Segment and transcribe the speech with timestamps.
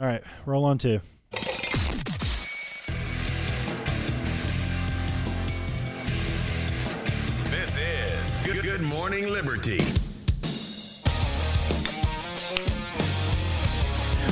[0.00, 1.00] All right, roll on two.
[7.50, 9.80] This is Good, Good Morning Liberty.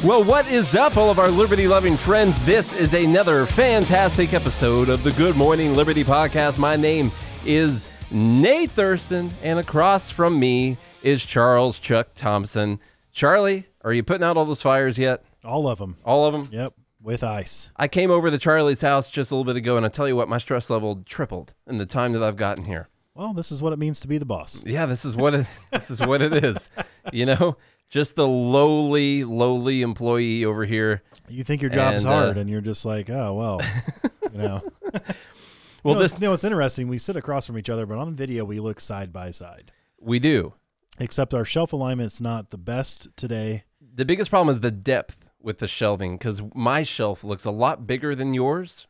[0.07, 2.41] Well, what is up, all of our liberty loving friends?
[2.47, 6.59] This is another fantastic episode of the Good Morning Liberty podcast.
[6.59, 7.11] My name
[7.45, 12.79] is Nate Thurston, and across from me is Charles Chuck Thompson.
[13.11, 15.25] Charlie, are you putting out all those fires yet?
[15.47, 15.97] All of them.
[16.05, 16.49] All of them?
[16.53, 17.71] Yep, with ice.
[17.77, 20.17] I came over to Charlie's house just a little bit ago, and I tell you
[20.17, 22.89] what, my stress level tripled in the time that I've gotten here.
[23.15, 24.63] Well, this is what it means to be the boss.
[24.67, 26.69] Yeah, this is what it, this is what it is.
[27.13, 27.57] You know,
[27.89, 31.03] just the lowly, lowly employee over here.
[31.29, 33.61] You think your job's And, uh, hard, and you're just like, oh well,
[34.33, 34.63] you know.
[35.83, 36.89] Well, you know, this you know, it's interesting.
[36.89, 39.71] We sit across from each other, but on video we look side by side.
[40.01, 40.55] we do.
[40.99, 43.63] Except our shelf alignment's not the best today.
[43.95, 47.87] The biggest problem is the depth with the shelving because my shelf looks a lot
[47.87, 48.89] bigger than yours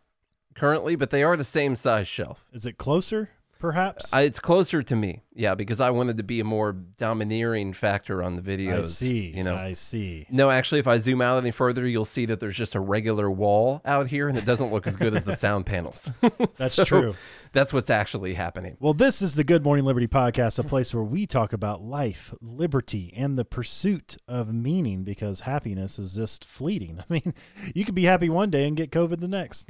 [0.54, 2.46] currently, but they are the same size shelf.
[2.50, 4.12] Is it closer, perhaps?
[4.12, 8.22] I, it's closer to me, yeah, because I wanted to be a more domineering factor
[8.22, 8.78] on the videos.
[8.78, 9.32] I see.
[9.36, 10.26] You know, I see.
[10.30, 13.30] no, actually, if I zoom out any further, you'll see that there's just a regular
[13.30, 16.10] wall out here, and it doesn't look as good as the sound panels.
[16.56, 17.14] That's So, true.
[17.52, 18.76] That's what's actually happening.
[18.80, 22.34] Well, this is the Good Morning Liberty podcast, a place where we talk about life,
[22.42, 26.98] liberty, and the pursuit of meaning because happiness is just fleeting.
[27.10, 27.32] I mean,
[27.74, 29.68] you could be happy one day and get COVID the next.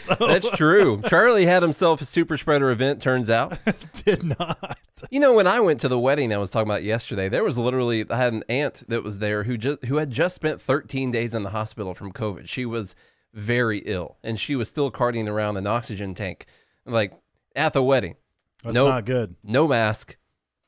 [0.18, 1.00] so That's true.
[1.08, 3.00] Charlie had himself a super spreader event.
[3.02, 3.58] Turns out.
[4.04, 4.78] did not.
[5.10, 7.56] You know, when I went to the wedding I was talking about yesterday, there was
[7.58, 11.10] literally I had an aunt that was there who just who had just spent 13
[11.10, 12.48] days in the hospital from COVID.
[12.48, 12.94] She was
[13.32, 16.46] very ill, and she was still carting around an oxygen tank,
[16.84, 17.12] like
[17.56, 18.16] at the wedding.
[18.62, 18.88] That's Nope.
[18.88, 19.36] not good.
[19.42, 20.16] No mask,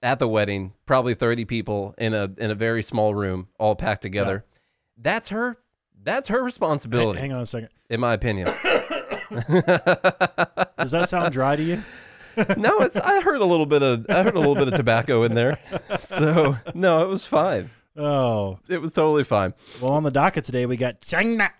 [0.02, 4.02] at the wedding, probably 30 people in a in a very small room, all packed
[4.02, 4.44] together.
[4.96, 5.58] That's her.
[6.04, 7.68] That's her responsibility, hang on a second.
[7.90, 8.48] in my opinion.
[9.34, 11.82] Does that sound dry to you?
[12.56, 15.22] no, it's I heard a little bit of I heard a little bit of tobacco
[15.24, 15.58] in there,
[16.00, 17.68] so no, it was fine.
[17.96, 19.52] Oh, It was totally fine.
[19.80, 21.50] well, on the docket today, we got China.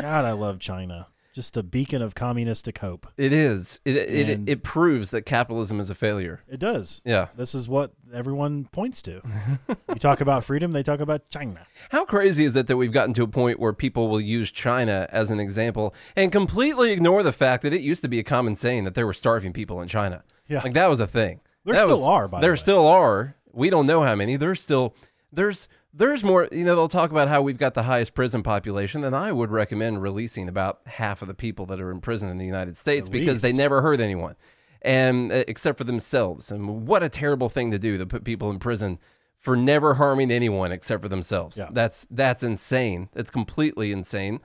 [0.00, 1.08] God, I love China.
[1.36, 3.06] Just a beacon of communistic hope.
[3.18, 3.78] It is.
[3.84, 6.40] It it, And- it proves that capitalism is a failure.
[6.48, 7.02] It does.
[7.04, 7.28] Yeah.
[7.36, 9.20] This is what everyone points to.
[9.68, 11.66] you talk about freedom, they talk about China.
[11.90, 15.06] How crazy is it that we've gotten to a point where people will use China
[15.12, 18.56] as an example and completely ignore the fact that it used to be a common
[18.56, 20.24] saying that there were starving people in China.
[20.48, 20.62] Yeah.
[20.64, 21.40] Like that was a thing.
[21.66, 23.36] There That still was- are, by the There still are.
[23.52, 24.36] We don't know how many.
[24.36, 24.94] There's still
[25.30, 29.02] there's there's more, you know, they'll talk about how we've got the highest prison population,
[29.02, 32.36] and I would recommend releasing about half of the people that are in prison in
[32.36, 34.36] the United States At because they never hurt anyone.
[34.82, 36.52] And uh, except for themselves.
[36.52, 38.98] And what a terrible thing to do to put people in prison
[39.38, 41.56] for never harming anyone except for themselves.
[41.56, 41.68] Yeah.
[41.72, 43.08] That's that's insane.
[43.16, 44.40] It's completely insane.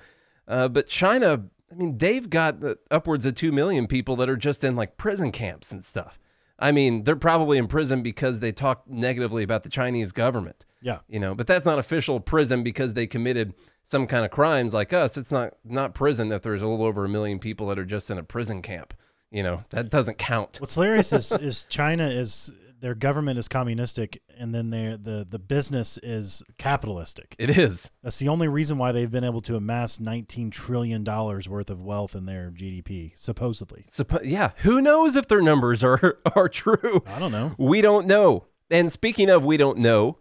[0.48, 4.38] Uh, but China, I mean, they've got uh, upwards of two million people that are
[4.38, 6.18] just in like prison camps and stuff.
[6.58, 10.66] I mean, they're probably in prison because they talk negatively about the Chinese government.
[10.82, 11.00] Yeah.
[11.08, 13.54] You know, but that's not official prison because they committed
[13.84, 15.18] some kind of crimes like us.
[15.18, 18.10] It's not not prison if there's a little over a million people that are just
[18.12, 18.94] in a prison camp.
[19.32, 20.58] You know, that doesn't count.
[20.60, 25.40] What's hilarious is, is China is their government is communistic and then their the the
[25.40, 27.36] business is capitalistic.
[27.38, 27.90] It is.
[28.04, 31.82] That's the only reason why they've been able to amass 19 trillion dollars worth of
[31.82, 33.86] wealth in their GDP supposedly.
[33.90, 37.02] Suppo- yeah, who knows if their numbers are are true?
[37.06, 37.54] I don't know.
[37.58, 38.48] We don't know.
[38.70, 40.18] And speaking of we don't know,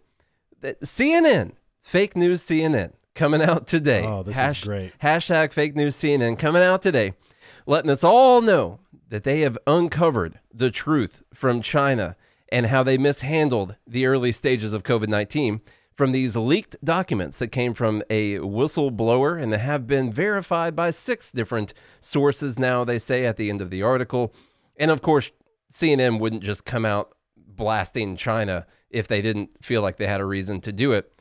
[0.61, 4.03] CNN, fake news CNN, coming out today.
[4.05, 4.93] Oh, this is great.
[4.99, 7.13] Hashtag fake news CNN coming out today,
[7.65, 8.79] letting us all know
[9.09, 12.15] that they have uncovered the truth from China
[12.49, 15.61] and how they mishandled the early stages of COVID 19
[15.93, 20.89] from these leaked documents that came from a whistleblower and that have been verified by
[20.89, 24.33] six different sources now, they say at the end of the article.
[24.77, 25.31] And of course,
[25.71, 30.25] CNN wouldn't just come out blasting China if they didn't feel like they had a
[30.25, 31.11] reason to do it.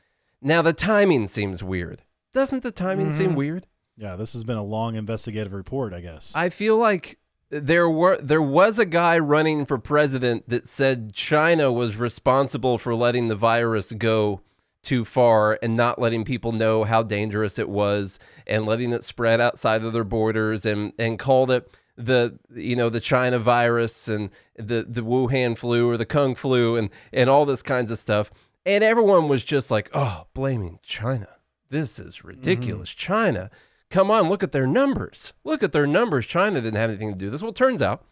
[0.43, 2.03] Now, the timing seems weird.
[2.33, 3.17] Doesn't the timing Mm-hmm.
[3.19, 3.67] seem weird?
[3.97, 6.35] Yeah, this has been a long investigative report, I guess.
[6.35, 7.19] I feel like
[7.51, 12.95] there were there was a guy running for president that said China was responsible for
[12.95, 14.41] letting the virus go
[14.83, 19.41] too far and not letting people know how dangerous it was and letting it spread
[19.41, 21.69] outside of their borders and and called it
[22.05, 26.77] the you know the China virus and the the Wuhan flu or the Kung flu
[26.77, 28.31] and and all this kinds of stuff
[28.67, 31.29] and everyone was just like oh blaming China
[31.69, 32.29] this is mm-hmm.
[32.29, 33.51] ridiculous China
[33.91, 37.19] come on look at their numbers look at their numbers China didn't have anything to
[37.19, 38.05] do with this well turns out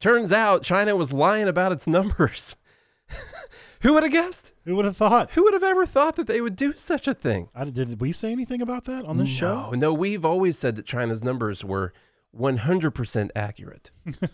[0.00, 2.56] turns out China was lying about its numbers
[3.80, 4.52] Who would have guessed?
[4.66, 5.34] Who would have thought?
[5.34, 7.48] Who would have ever thought that they would do such a thing?
[7.54, 9.70] I, did we say anything about that on this show?
[9.70, 11.94] No, no, we've always said that China's numbers were
[12.38, 13.90] 100% accurate.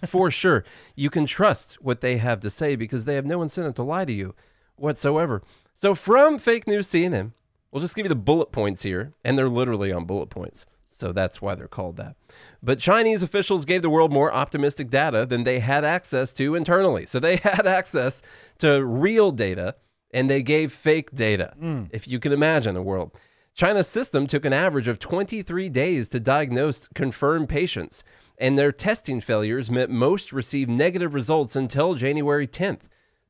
[0.06, 0.64] For sure.
[0.94, 4.04] You can trust what they have to say because they have no incentive to lie
[4.04, 4.34] to you
[4.76, 5.42] whatsoever.
[5.74, 7.32] So, from Fake News CNN,
[7.70, 10.66] we'll just give you the bullet points here, and they're literally on bullet points.
[10.96, 12.16] So that's why they're called that.
[12.62, 17.04] But Chinese officials gave the world more optimistic data than they had access to internally.
[17.04, 18.22] So they had access
[18.58, 19.76] to real data
[20.14, 21.90] and they gave fake data, mm.
[21.92, 23.12] if you can imagine the world.
[23.56, 28.04] China's system took an average of 23 days to diagnose confirmed patients,
[28.36, 32.80] and their testing failures meant most received negative results until January 10th.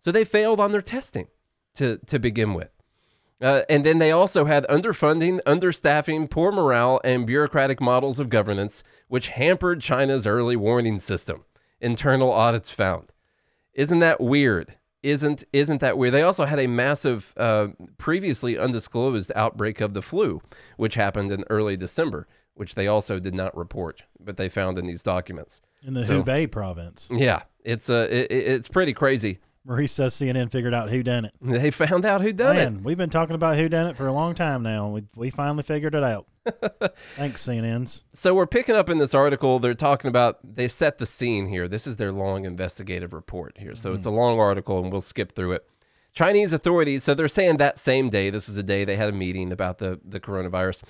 [0.00, 1.28] So they failed on their testing
[1.75, 2.70] to, to begin with.
[3.40, 8.82] Uh, and then they also had underfunding, understaffing, poor morale, and bureaucratic models of governance,
[9.06, 11.44] which hampered China's early warning system.
[11.81, 13.12] Internal audits found.
[13.75, 14.75] Isn't that weird?
[15.02, 16.14] Isn't isn't that weird?
[16.14, 20.40] They also had a massive, uh, previously undisclosed outbreak of the flu,
[20.78, 24.87] which happened in early December, which they also did not report, but they found in
[24.87, 25.60] these documents.
[25.82, 27.08] In the So- Hubei province.
[27.12, 29.38] Yeah, it's uh, it, it- it's pretty crazy.
[29.64, 31.34] Maurice says CNN figured out who done it.
[31.42, 32.82] They found out who done it.
[32.82, 34.88] We've been talking about who done it for a long time now.
[34.88, 36.26] We we finally figured it out.
[37.16, 38.04] Thanks, CNNs.
[38.12, 41.69] So we're picking up in this article, they're talking about they set the scene here.
[41.69, 43.75] This is their long investigative report here.
[43.75, 44.16] So it's a mm.
[44.16, 45.66] long article and we'll skip through it.
[46.16, 49.12] Chinese authorities, so they're saying that same day, this was a day they had a
[49.12, 50.82] meeting about the, the coronavirus.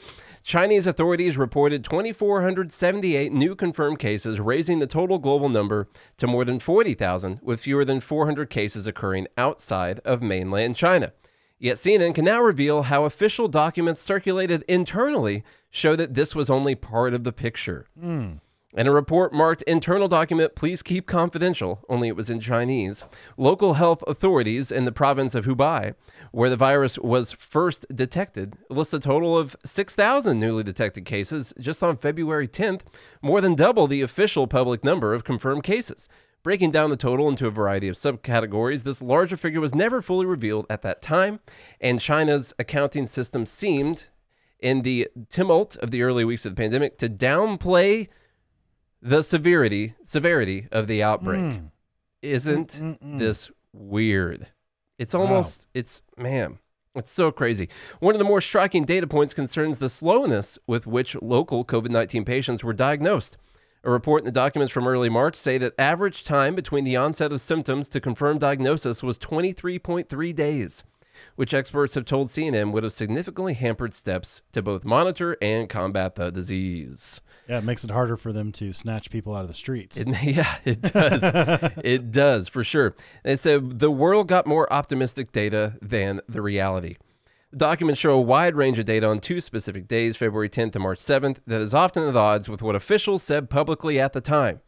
[0.45, 5.89] Chinese authorities reported 2,478 new confirmed cases, raising the total global number
[6.19, 11.13] to more than 40,000, with fewer than 400 cases occurring outside of mainland China.
[11.59, 16.75] Yet CNN can now reveal how official documents circulated internally show that this was only
[16.75, 17.87] part of the picture.
[17.99, 18.35] Hmm.
[18.75, 23.05] In a report marked internal document, please keep confidential, only it was in Chinese,
[23.39, 25.95] local health authorities in the province of Hubei,
[26.31, 31.83] where the virus was first detected, list a total of 6,000 newly detected cases just
[31.83, 32.83] on February 10th,
[33.23, 36.07] more than double the official public number of confirmed cases.
[36.47, 40.27] Breaking down the total into a variety of subcategories, this larger figure was never fully
[40.27, 41.41] revealed at that time,
[41.81, 44.05] and China's accounting system seemed,
[44.61, 48.07] in the tumult of the early weeks of the pandemic, to downplay
[49.03, 51.57] the severity severity of the outbreak.
[51.57, 51.65] Hmm.
[52.23, 53.19] Isn't mm, mm, mm.
[53.19, 54.47] this weird?
[55.01, 56.61] It's almost it's man,
[56.95, 57.69] it's so crazy.
[57.99, 62.63] One of the more striking data points concerns the slowness with which local COVID-19 patients
[62.63, 63.37] were diagnosed.
[63.87, 67.33] A report in the documents from early March say that average time between the onset
[67.33, 70.83] of symptoms to confirmed diagnosis was 23.3 days,
[71.37, 76.17] which experts have told CNN would have significantly hampered steps to both monitor and combat
[76.17, 77.21] the disease.
[77.49, 79.99] Yeah, it makes it harder for them to snatch people out of the streets.
[79.99, 81.23] It, yeah, it does.
[81.85, 82.97] it does for sure.
[83.23, 86.97] They said the world got more optimistic data than the reality.
[87.53, 90.83] The documents show a wide range of data on two specific days, February 10th and
[90.83, 94.61] March 7th, that is often at odds with what officials said publicly at the time.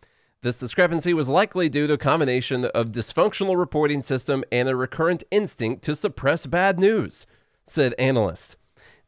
[0.43, 5.25] This discrepancy was likely due to a combination of dysfunctional reporting system and a recurrent
[5.33, 7.27] instinct to suppress bad news,
[7.67, 8.57] said analysts.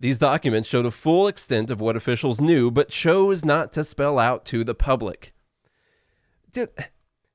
[0.00, 4.18] These documents show the full extent of what officials knew, but chose not to spell
[4.18, 5.32] out to the public.
[6.50, 6.70] Did,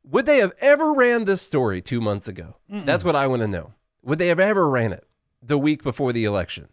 [0.04, 2.58] would they have ever ran this story two months ago?
[2.68, 3.74] That's what I want to know.
[4.04, 5.08] Would they have ever ran it
[5.46, 6.70] the week before the election?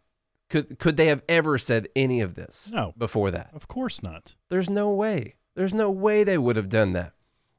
[0.48, 2.92] Could could they have ever said any of this No.
[2.98, 3.50] before that?
[3.54, 4.34] Of course not.
[4.50, 5.36] There's no way.
[5.54, 7.12] There's no way they would have done that.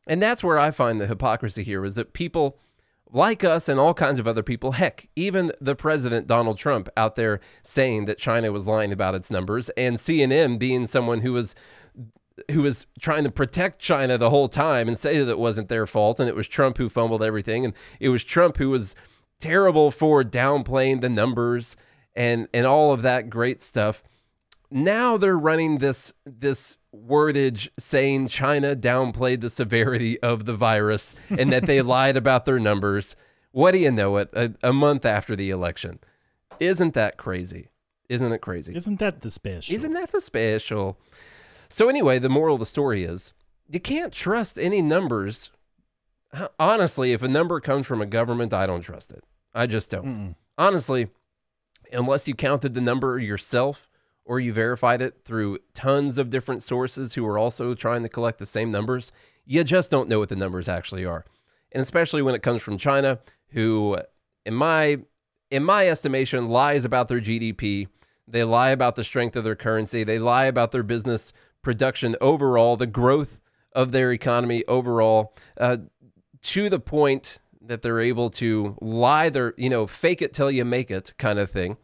[0.05, 2.57] And that's where I find the hypocrisy here is that people
[3.11, 7.15] like us and all kinds of other people, heck, even the president Donald Trump out
[7.15, 11.55] there saying that China was lying about its numbers and CNN being someone who was
[12.51, 15.85] who was trying to protect China the whole time and say that it wasn't their
[15.85, 18.95] fault and it was Trump who fumbled everything and it was Trump who was
[19.43, 21.75] terrible for downplaying the numbers
[22.15, 24.03] and and all of that great stuff
[24.73, 31.53] now they're running this this wordage saying China downplayed the severity of the virus and
[31.53, 33.15] that they lied about their numbers.
[33.51, 34.29] What do you know it?
[34.33, 36.00] A, a month after the election.
[36.59, 37.69] Isn't that crazy?
[38.09, 38.75] Isn't it crazy?
[38.75, 39.75] Isn't that the special?
[39.75, 41.00] Isn't that the special?
[41.69, 43.33] So anyway, the moral of the story is
[43.69, 45.51] you can't trust any numbers.
[46.59, 49.23] Honestly, if a number comes from a government, I don't trust it.
[49.53, 50.05] I just don't.
[50.57, 51.07] Honestly,
[51.91, 53.88] unless you counted the number yourself
[54.25, 58.39] or you verified it through tons of different sources who are also trying to collect
[58.39, 59.12] the same numbers,
[59.45, 61.25] you just don't know what the numbers actually are.
[61.72, 63.19] And especially when it comes from China,
[63.50, 63.98] who
[64.45, 65.00] in my
[65.51, 67.88] in my estimation lies about their GDP,
[68.27, 72.75] they lie about the strength of their currency, they lie about their business production overall,
[72.75, 73.39] the growth
[73.74, 75.77] of their economy overall, uh,
[76.41, 80.65] to the point that they're able to lie their, you know, fake it till you
[80.65, 81.77] make it kind of thing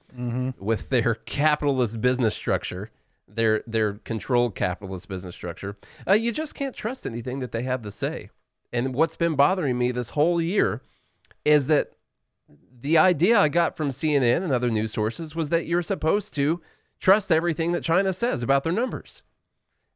[0.60, 2.92] with their capitalist business structure,
[3.28, 5.78] their their controlled capitalist business structure.
[6.08, 8.30] Uh, you just can't trust anything that they have to say.
[8.74, 10.82] And what's been bothering me this whole year
[11.46, 11.94] is that
[12.82, 16.62] the idea I got from CNN and other news sources was that you're supposed to
[17.00, 19.24] trust everything that China says about their numbers.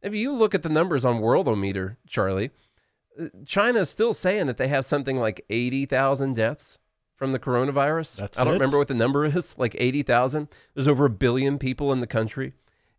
[0.02, 2.52] If you look at the numbers on Worldometer, Charlie,
[3.46, 6.80] China is still saying that they have something like 80,000 deaths
[7.16, 8.18] from the coronavirus.
[8.18, 8.58] That's I don't it?
[8.58, 10.48] remember what the number is, like 80,000.
[10.74, 12.54] There's over a billion people in the country,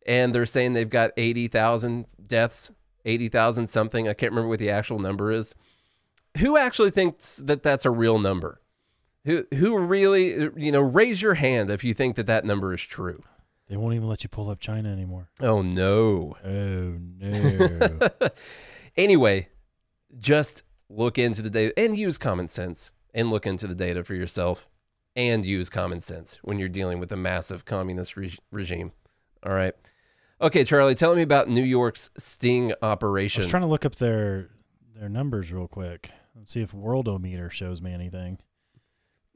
[0.06, 2.73] and they're saying they've got 80,000 deaths,
[3.04, 4.09] 80,000 something.
[4.09, 5.54] I can't remember what the actual number is.
[6.38, 8.61] Who actually thinks that that's a real number?
[9.25, 12.83] Who who really, you know, raise your hand if you think that that number is
[12.83, 13.23] true.
[13.68, 15.30] They won't even let you pull up China anymore.
[15.40, 16.37] Oh no.
[16.44, 18.11] Oh no.
[18.97, 19.49] Anyway,
[20.18, 24.14] just look into the data and use common sense and look into the data for
[24.14, 24.68] yourself
[25.16, 28.92] and use common sense when you're dealing with a massive communist reg- regime.
[29.44, 29.75] All right.
[30.40, 33.42] Okay, Charlie, tell me about New York's sting operation.
[33.42, 34.50] I was trying to look up their
[34.94, 36.11] their numbers real quick.
[36.37, 38.38] Let's see if Worldometer shows me anything.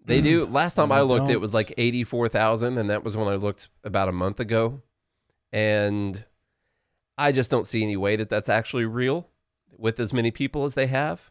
[0.05, 0.47] They do.
[0.51, 1.41] Last time I looked, it don't.
[1.43, 4.83] was like 84,000, and that was when I looked about a month ago.
[5.53, 6.23] And
[7.17, 9.29] I just don't see any way that that's actually real
[9.79, 11.31] with as many people as they have.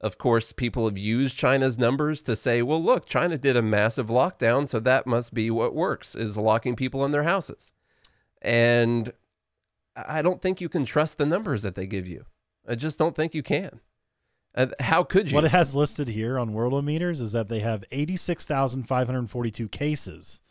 [0.00, 4.06] Of course, people have used China's numbers to say, well, look, China did a massive
[4.06, 7.72] lockdown, so that must be what works, is locking people in their houses.
[8.40, 9.12] And
[9.96, 12.26] I don't think you can trust the numbers that they give you.
[12.68, 13.80] I just don't think you can.
[14.54, 15.34] Uh, how could you?
[15.34, 20.42] What it has listed here on Worldometers is that they have 86,542 cases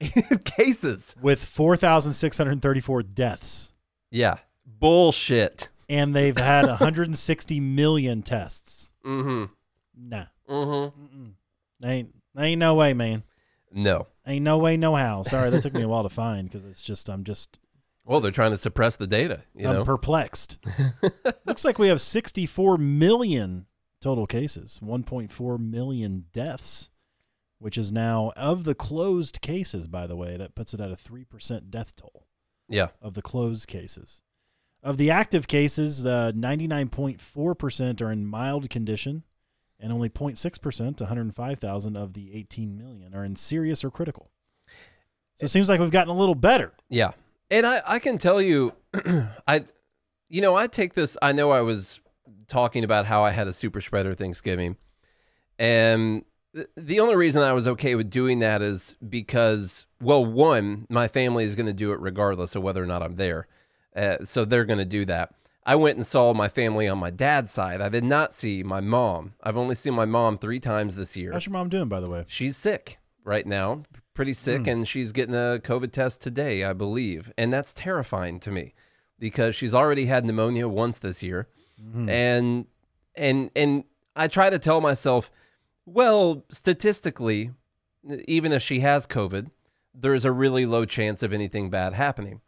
[0.44, 1.16] Cases.
[1.20, 3.72] with 4,634 deaths.
[4.10, 4.36] Yeah.
[4.66, 5.68] Bullshit.
[5.88, 8.92] And they've had 160 million tests.
[9.04, 9.52] Mm-hmm.
[9.96, 10.24] Nah.
[10.48, 11.02] Mm-hmm.
[11.04, 11.32] Mm-mm.
[11.84, 13.22] Ain't ain't no way, man.
[13.72, 14.06] No.
[14.26, 15.22] Ain't no way, no how.
[15.22, 17.58] Sorry, that took me a while to find because it's just I'm just
[18.04, 19.84] Well, they're trying to suppress the data, you I'm know.
[19.84, 20.58] perplexed.
[21.46, 23.66] Looks like we have 64 million
[24.00, 26.90] total cases, 1.4 million deaths,
[27.58, 29.86] which is now of the closed cases.
[29.86, 32.26] By the way, that puts it at a three percent death toll
[32.68, 32.88] yeah.
[33.02, 34.22] of the closed cases.
[34.84, 39.24] Of the active cases, uh, 99.4 percent are in mild condition,
[39.80, 44.30] and only 0.6 percent, 105,000 of the 18 million, are in serious or critical.
[45.36, 46.72] So it seems like we've gotten a little better.
[46.90, 47.12] Yeah.
[47.50, 48.74] And I, I can tell you,
[49.48, 49.64] I,
[50.28, 52.00] you know, I take this, I know I was
[52.46, 54.76] talking about how I had a super spreader Thanksgiving.
[55.58, 56.24] And
[56.76, 61.44] the only reason I was okay with doing that is because, well, one, my family
[61.44, 63.48] is going to do it regardless of whether or not I'm there.
[63.94, 65.34] Uh, so they're going to do that.
[65.66, 67.80] I went and saw my family on my dad's side.
[67.80, 69.32] I did not see my mom.
[69.42, 71.32] I've only seen my mom three times this year.
[71.32, 72.24] How's your mom doing, by the way?
[72.26, 77.32] She's sick right now, pretty sick, and she's getting a COVID test today, I believe.
[77.38, 78.74] And that's terrifying to me
[79.18, 81.48] because she's already had pneumonia once this year.
[82.08, 82.66] And
[83.14, 83.84] and and
[84.16, 85.30] I try to tell myself,
[85.86, 87.52] well, statistically,
[88.28, 89.50] even if she has COVID,
[89.94, 92.40] there's a really low chance of anything bad happening.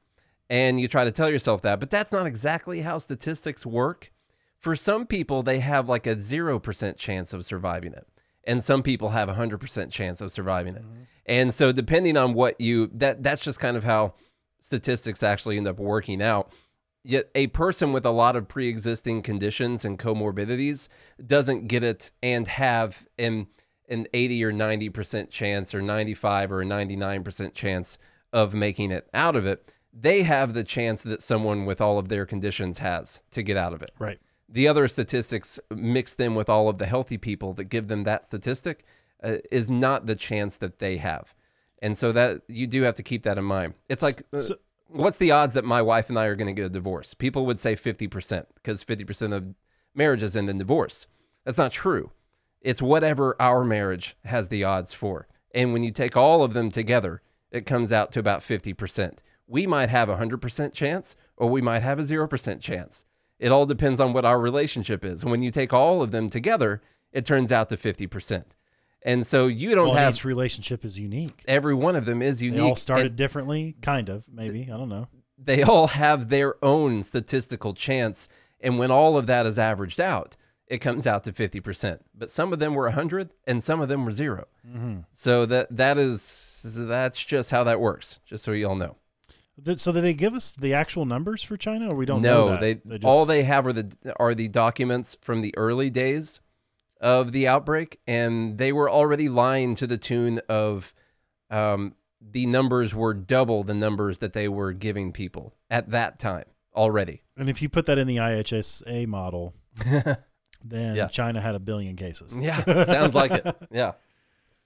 [0.49, 4.13] And you try to tell yourself that, but that's not exactly how statistics work.
[4.59, 8.07] For some people, they have like a 0% chance of surviving it.
[8.45, 10.83] And some people have a 100% chance of surviving it.
[10.83, 11.03] Mm-hmm.
[11.27, 14.15] And so depending on what you that that's just kind of how
[14.61, 16.53] statistics actually end up working out.
[17.03, 20.89] Yet a person with a lot of pre-existing conditions and comorbidities
[21.25, 23.49] doesn't get it and have an
[23.89, 27.99] an 80 or 90% chance or 95 or a 99% chance
[28.33, 29.73] of making it out of it.
[29.99, 33.73] They have the chance that someone with all of their conditions has to get out
[33.73, 33.93] of it.
[33.99, 34.19] Right.
[34.49, 38.25] the other statistics mixed in with all of the healthy people that give them that
[38.25, 38.85] statistic
[39.25, 41.35] uh, is not the chance that they have.
[41.83, 43.75] And so that you do have to keep that in mind.
[43.89, 44.57] It's like uh, So-
[44.89, 47.15] what's the odds that my wife and i are going to get a divorce?
[47.15, 49.55] People would say 50% because 50% of
[49.95, 51.07] marriages end in divorce.
[51.45, 52.11] That's not true.
[52.61, 55.27] It's whatever our marriage has the odds for.
[55.55, 59.67] And when you take all of them together it comes out to about 50% we
[59.67, 63.05] might have a 100% chance or we might have a 0% chance
[63.39, 65.21] it all depends on what our relationship is.
[65.21, 66.81] And when you take all of them together,
[67.13, 68.45] it turns out to 50%.
[69.03, 71.45] And so you don't Well, have each relationship is unique.
[71.47, 72.57] every one of them is unique.
[72.61, 74.63] They all started and differently, kind of, maybe.
[74.73, 75.09] I don't know.
[75.37, 78.27] they all have their own statistical chance.
[78.59, 80.35] And when all of that is averaged out,
[80.67, 81.99] it comes out to 50%.
[82.15, 85.01] But some of them were 100 and some of them were 0 Mm-hmm.
[85.13, 88.97] So that that is that's just how that works, just so you all know.
[89.77, 92.51] So did they give us the actual numbers for China, or we don't no, know
[92.53, 92.61] that?
[92.61, 96.41] they, just, all they have are the are the documents from the early days
[97.01, 100.93] of the outbreak, and they were already lying to the tune of
[101.51, 106.45] um, the numbers were double the numbers that they were giving people at that time
[106.75, 107.23] already.
[107.37, 109.55] And if you put that in the IHSA model,
[110.65, 111.09] then Yeah.
[111.09, 112.39] China had a billion cases.
[112.39, 113.57] Yeah, sounds like it.
[113.71, 113.93] Yeah.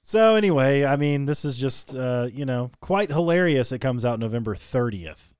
[0.02, 3.73] So anyway, I mean, this is just uh, you know quite hilarious.
[3.73, 5.35] It comes out November thirtieth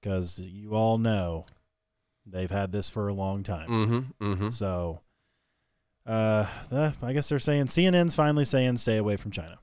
[0.00, 1.46] because you all know
[2.26, 3.68] they've had this for a long time.
[3.68, 4.32] Mm-hmm.
[4.32, 4.48] Mm-hmm.
[4.50, 5.00] So,
[6.06, 9.58] uh, the, I guess they're saying CNN's finally saying stay away from China.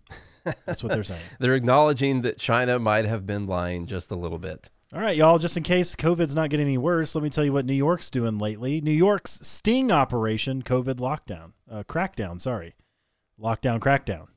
[0.66, 1.22] That's what they're saying.
[1.40, 4.72] They're acknowledging that China might have been lying just a little bit.
[4.92, 5.38] All right, y'all.
[5.38, 8.10] Just in case COVID's not getting any worse, let me tell you what New York's
[8.10, 8.82] doing lately.
[8.82, 12.42] New York's sting operation, COVID lockdown, uh, crackdown.
[12.42, 12.74] Sorry,
[13.42, 14.28] lockdown, crackdown.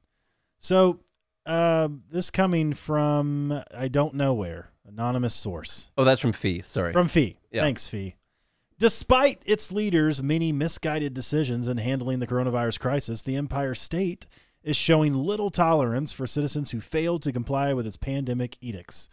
[0.59, 1.01] So,
[1.47, 6.63] um, this coming from I don't know where, anonymous source Oh, that's from Fee.
[6.63, 6.93] Sorry.
[6.93, 7.37] from Fee.
[7.51, 7.63] Yeah.
[7.63, 8.17] Thanks, Fee.
[8.79, 14.27] Despite its leaders' many misguided decisions in handling the coronavirus crisis, the Empire State
[14.65, 19.09] is showing little tolerance for citizens who failed to comply with its pandemic edicts.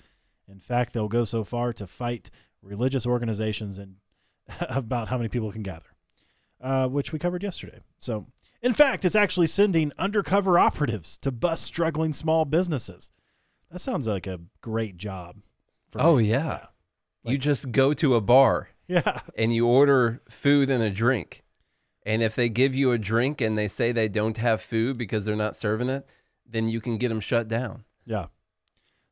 [0.47, 2.31] In fact, they'll go so far to fight
[2.61, 3.97] religious organizations and
[4.69, 5.85] about how many people can gather,
[6.61, 7.79] uh, which we covered yesterday.
[7.99, 8.25] So,
[8.61, 13.11] in fact, it's actually sending undercover operatives to bust struggling small businesses.
[13.71, 15.37] That sounds like a great job.
[15.89, 16.29] For oh me.
[16.29, 16.67] yeah.
[17.23, 19.19] you Like- just go to a bar Yeah.
[19.37, 21.43] and you order food and a drink.
[22.05, 25.23] And if they give you a drink and they say they don't have food because
[25.25, 26.07] they're not serving it,
[26.49, 27.83] then you can get them shut down.
[28.05, 28.27] Yeah.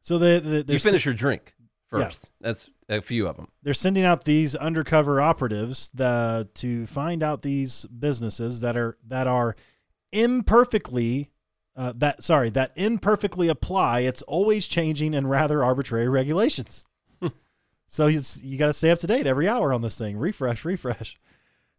[0.02, 1.54] So they, they you finish sti- your drink
[1.94, 2.04] Yeah.
[2.06, 2.32] first.
[2.42, 3.48] That's a few of them.
[3.64, 9.28] they're sending out these undercover operatives the, to find out these businesses that are that
[9.28, 9.56] are
[10.12, 11.30] imperfectly
[11.76, 16.86] uh, that sorry that imperfectly apply its always changing and rather arbitrary regulations.
[17.88, 20.18] so it's, you got to stay up to date every hour on this thing.
[20.18, 21.18] Refresh, refresh.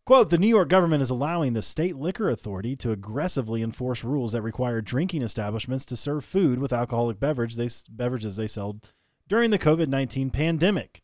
[0.07, 4.33] Quote, the New York government is allowing the state liquor authority to aggressively enforce rules
[4.33, 8.81] that require drinking establishments to serve food with alcoholic beverage they, beverages they sell
[9.31, 11.03] during the COVID 19 pandemic.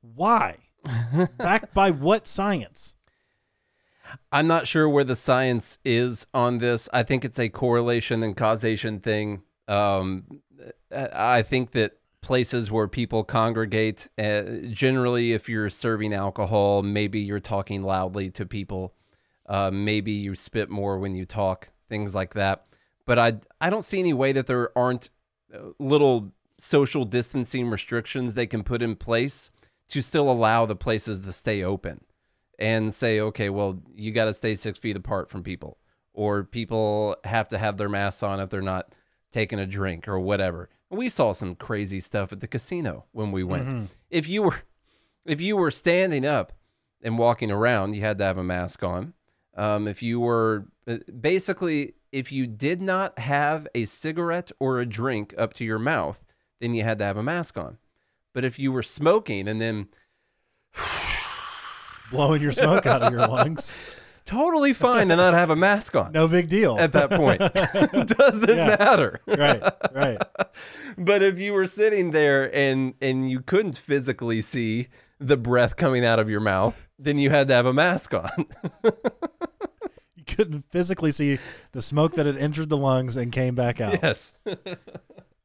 [0.00, 0.56] Why?
[1.36, 2.96] Backed by what science?
[4.30, 6.88] I'm not sure where the science is on this.
[6.92, 9.42] I think it's a correlation and causation thing.
[9.68, 10.42] Um,
[10.90, 17.40] I think that places where people congregate, uh, generally, if you're serving alcohol, maybe you're
[17.40, 18.94] talking loudly to people.
[19.46, 22.66] Uh, maybe you spit more when you talk, things like that.
[23.06, 25.10] But I, I don't see any way that there aren't
[25.52, 29.50] uh, little social distancing restrictions they can put in place
[29.88, 32.00] to still allow the places to stay open
[32.56, 35.76] and say, okay, well, you got to stay six feet apart from people,
[36.14, 38.94] or people have to have their masks on if they're not
[39.32, 40.68] taking a drink or whatever.
[40.88, 43.68] We saw some crazy stuff at the casino when we went.
[44.08, 44.62] If you were,
[45.26, 46.52] if you were standing up
[47.02, 49.14] and walking around, you had to have a mask on.
[49.56, 54.86] Um, if you were uh, basically, if you did not have a cigarette or a
[54.86, 56.22] drink up to your mouth,
[56.62, 57.76] then you had to have a mask on.
[58.32, 59.88] But if you were smoking and then
[62.10, 63.74] Blowing your smoke out of your lungs.
[64.26, 66.78] totally fine to not have a mask on No big deal.
[66.78, 67.38] at that point.
[68.18, 68.76] Doesn't Yeah.
[68.78, 69.20] matter.
[69.26, 70.18] right, right.
[70.98, 76.04] But if you were sitting there and and you couldn't physically see the breath coming
[76.04, 78.46] out of your mouth, then you had to have a mask on.
[80.14, 81.38] You couldn't physically see
[81.72, 83.98] the smoke that had entered the lungs and came back out.
[84.02, 84.34] yes.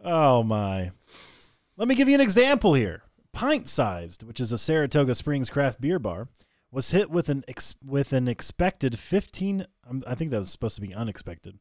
[0.09, 0.91] Oh my.
[1.75, 3.03] Let me give you an example here.
[3.33, 6.29] Pint sized, which is a Saratoga Springs craft beer bar,
[6.71, 10.75] was hit with an ex- with an expected 15 um, I think that was supposed
[10.75, 11.59] to be unexpected.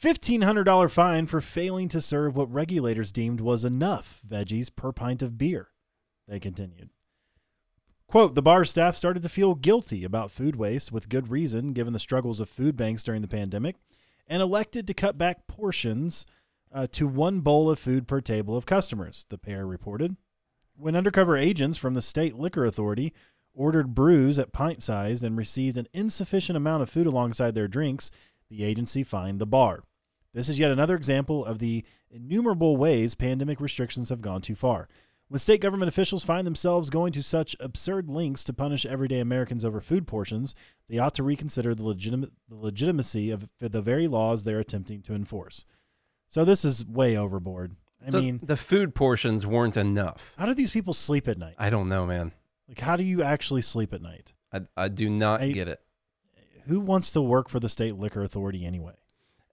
[0.00, 5.36] $1500 fine for failing to serve what regulators deemed was enough veggies per pint of
[5.36, 5.68] beer.
[6.28, 6.90] They continued.
[8.06, 11.92] Quote, the bar staff started to feel guilty about food waste with good reason given
[11.92, 13.74] the struggles of food banks during the pandemic
[14.28, 16.26] and elected to cut back portions
[16.72, 20.16] uh, to one bowl of food per table of customers, the pair reported.
[20.74, 23.12] When undercover agents from the state liquor authority
[23.54, 28.10] ordered brews at pint size and received an insufficient amount of food alongside their drinks,
[28.48, 29.84] the agency fined the bar.
[30.32, 34.88] This is yet another example of the innumerable ways pandemic restrictions have gone too far.
[35.28, 39.64] When state government officials find themselves going to such absurd lengths to punish everyday Americans
[39.64, 40.54] over food portions,
[40.88, 45.14] they ought to reconsider the, legitimate, the legitimacy of the very laws they're attempting to
[45.14, 45.64] enforce.
[46.32, 47.76] So this is way overboard.
[48.04, 50.32] I So mean, the food portions weren't enough.
[50.38, 51.54] how do these people sleep at night?
[51.58, 52.32] I don't know, man.
[52.66, 54.32] Like, how do you actually sleep at night?
[54.50, 55.80] I, I do not I- get it.
[56.66, 58.94] Who wants to work for the state liquor authority anyway?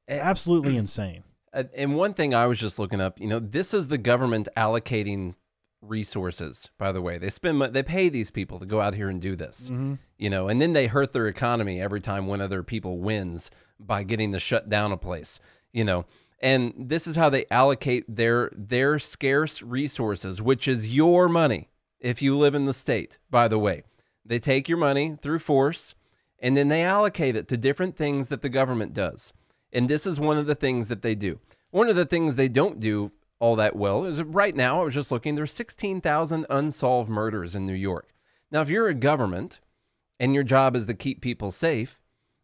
[0.07, 1.23] It's Eh, absolutely insane.
[1.53, 4.47] Uh, And one thing I was just looking up, you know, this is the government
[4.55, 5.33] allocating
[5.81, 6.69] resources.
[6.77, 9.19] By the way, they spend mo- they pay these people to go out here and
[9.21, 9.69] do this,
[10.17, 13.51] you know, and then they hurt their economy every time one of their people wins
[13.79, 15.39] by getting to shut down a place,
[15.73, 16.05] you know.
[16.41, 22.21] And this is how they allocate their their scarce resources, which is your money if
[22.21, 23.17] you live in the state.
[23.29, 23.83] By the way,
[24.25, 25.95] they take your money through force
[26.41, 29.33] and then they allocate it to different things that the government does.
[29.73, 31.39] And this is one of the things that they do.
[31.71, 34.93] One of the things they don't do all that well is right now, I was
[34.93, 38.13] just looking, there's 16,000 unsolved murders in New York.
[38.51, 39.59] Now, if you're a government
[40.19, 41.98] and your job is to keep people safe,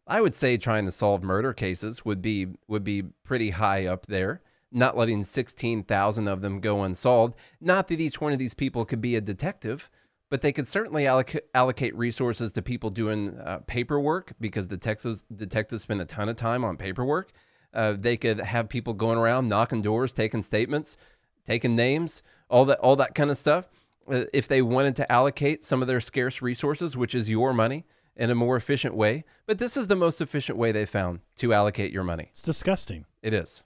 [0.08, 4.06] I would say trying to solve murder cases would be would be pretty high up
[4.06, 4.42] there.
[4.72, 7.38] Not letting 16,000 of them go unsolved.
[7.62, 9.90] Not that each one of these people could be a detective,
[10.30, 15.84] but they could certainly alloc- allocate resources to people doing uh, paperwork because detectives detectives
[15.84, 17.32] spend a ton of time on paperwork.
[17.74, 20.98] Uh, they could have people going around knocking doors, taking statements,
[21.46, 23.70] taking names, all that all that kind of stuff.
[24.12, 27.86] Uh, if they wanted to allocate some of their scarce resources, which is your money,
[28.16, 31.54] in a more efficient way, but this is the most efficient way they found to
[31.54, 32.28] allocate your money.
[32.32, 33.06] It's disgusting.
[33.22, 33.64] It is.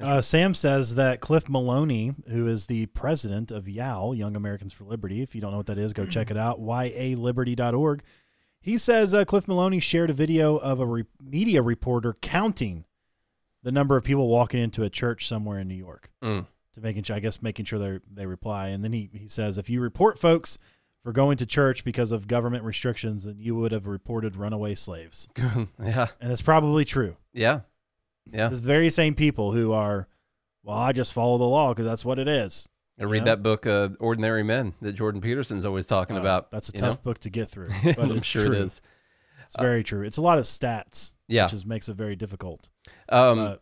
[0.00, 4.84] Uh, Sam says that Cliff Maloney, who is the president of YAL, Young Americans for
[4.84, 8.02] Liberty, if you don't know what that is, go check it out, yaliberty.org.
[8.60, 12.84] He says uh, Cliff Maloney shared a video of a re- media reporter counting
[13.62, 16.46] the number of people walking into a church somewhere in New York Mm.
[16.74, 18.68] to making sure, I guess, making sure they they reply.
[18.68, 20.58] And then he, he says, if you report folks
[21.08, 25.26] for going to church because of government restrictions, then you would have reported runaway slaves.
[25.38, 26.08] yeah.
[26.20, 27.16] And it's probably true.
[27.32, 27.60] Yeah.
[28.30, 28.48] Yeah.
[28.48, 30.06] It's the very same people who are,
[30.62, 32.68] well, I just follow the law because that's what it is.
[33.00, 33.24] I read Yeah.
[33.24, 36.50] that book, uh, Ordinary Men, that Jordan Peterson's always talking Uh, about.
[36.50, 37.02] That's a tough know?
[37.04, 37.70] book to get through.
[37.84, 38.52] But I'm sure true.
[38.56, 38.82] it is.
[39.46, 40.02] It's very true.
[40.04, 41.44] It's a lot of stats, Yeah.
[41.44, 42.68] which is, makes it very difficult.
[43.08, 43.56] Um,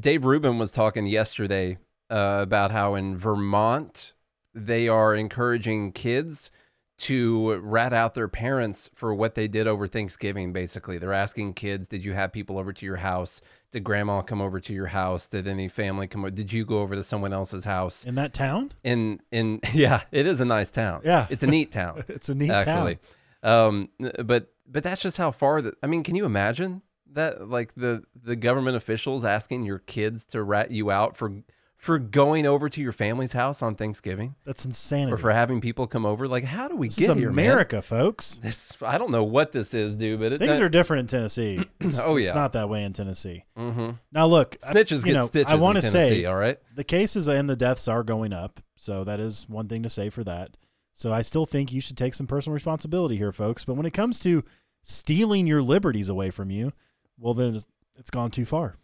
[0.00, 1.76] Dave Rubin was talking yesterday
[2.08, 4.14] uh, about how in Vermont
[4.54, 6.50] they are encouraging kids
[6.98, 10.52] to rat out their parents for what they did over Thanksgiving.
[10.52, 13.40] Basically, they're asking kids, "Did you have people over to your house?
[13.70, 15.26] Did Grandma come over to your house?
[15.26, 16.22] Did any family come?
[16.22, 16.30] over?
[16.30, 20.26] Did you go over to someone else's house?" in that town, In in yeah, it
[20.26, 21.02] is a nice town.
[21.04, 21.26] Yeah.
[21.28, 22.02] it's a neat town.
[22.08, 22.98] it's a neat town, actually.
[23.42, 23.90] Um,
[24.24, 25.74] but but that's just how far that.
[25.82, 26.82] I mean, can you imagine
[27.12, 27.48] that?
[27.48, 31.42] Like the the government officials asking your kids to rat you out for
[31.76, 34.34] for going over to your family's house on Thanksgiving.
[34.44, 35.12] That's insanity.
[35.12, 36.26] or for having people come over.
[36.26, 37.44] Like, how do we this get is here, man?
[37.46, 38.38] America, folks.
[38.42, 40.18] This I don't know what this is, dude.
[40.20, 41.64] But it, Things are different in Tennessee.
[41.80, 42.26] It's, Oh, yeah.
[42.26, 43.44] it's not that way in Tennessee.
[43.56, 45.52] hmm Now, look, I- snitches you get know, stitches.
[45.52, 46.58] I want in to Tennessee, say all right.
[46.74, 50.08] the cases and the deaths are going up, so that is one thing to say
[50.10, 50.56] for that.
[50.94, 53.64] So I still think you should take some personal responsibility here, folks.
[53.66, 54.42] But when it comes to
[54.82, 56.72] stealing your liberties away from you,
[57.18, 58.76] well, then it's, it's gone too far.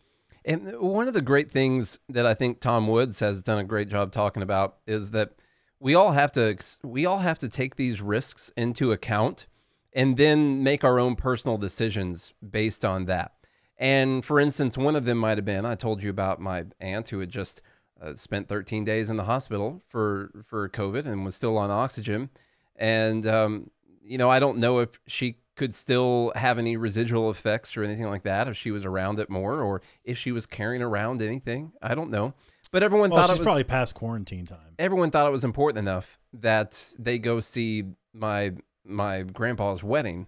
[0.45, 3.89] And one of the great things that I think Tom Woods has done a great
[3.89, 5.33] job talking about is that
[5.79, 9.47] we all have to we all have to take these risks into account
[9.93, 13.33] and then make our own personal decisions based on that.
[13.79, 17.09] And for instance, one of them might have been I told you about my aunt
[17.09, 17.63] who had just
[18.01, 22.31] uh, spent 13 days in the hospital for for COVID and was still on oxygen.
[22.77, 23.71] And um,
[24.03, 28.07] you know, I don't know if she could still have any residual effects or anything
[28.07, 31.73] like that if she was around it more or if she was carrying around anything.
[31.83, 32.35] I don't know.
[32.71, 34.75] But everyone Well, thought she's it was probably past quarantine time.
[34.79, 37.85] everyone thought it was important enough that they go see
[38.15, 38.53] my
[38.85, 40.27] my grandpa's wedding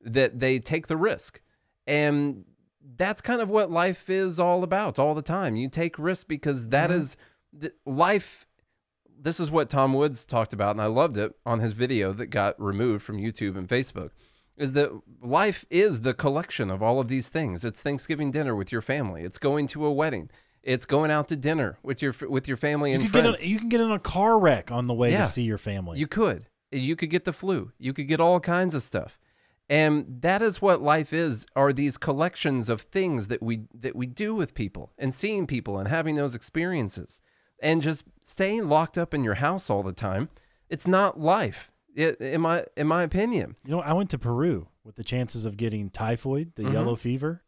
[0.00, 1.40] that they take the risk.
[1.86, 2.44] And
[2.96, 5.56] that's kind of what life is all about all the time.
[5.56, 6.94] You take risks because that Mhm.
[6.96, 7.16] is
[7.52, 8.46] the, life
[9.16, 12.26] this is what Tom Woods talked about and I loved it on his video that
[12.26, 14.10] got removed from YouTube and Facebook
[14.56, 14.90] is that
[15.22, 17.64] life is the collection of all of these things.
[17.64, 19.22] It's Thanksgiving dinner with your family.
[19.22, 20.30] It's going to a wedding.
[20.62, 23.42] It's going out to dinner with your with your family You and can, get friends.
[23.42, 25.18] in, you can get in a car wreck on the way Yeah.
[25.22, 25.98] to see your family.
[25.98, 26.46] You could.
[26.72, 27.72] You could get the flu.
[27.78, 29.18] You could get all kinds of stuff.
[29.68, 34.06] And that is what life is are these collections of things that we that we
[34.06, 37.20] do with people and seeing people and having those experiences.
[37.62, 40.28] And just staying locked up in your house all the time,
[40.68, 41.70] it's not life.
[41.94, 43.56] In my in my opinion.
[43.64, 46.72] You know, I went to Peru with the chances of getting typhoid, the Mhm.
[46.72, 47.42] yellow fever,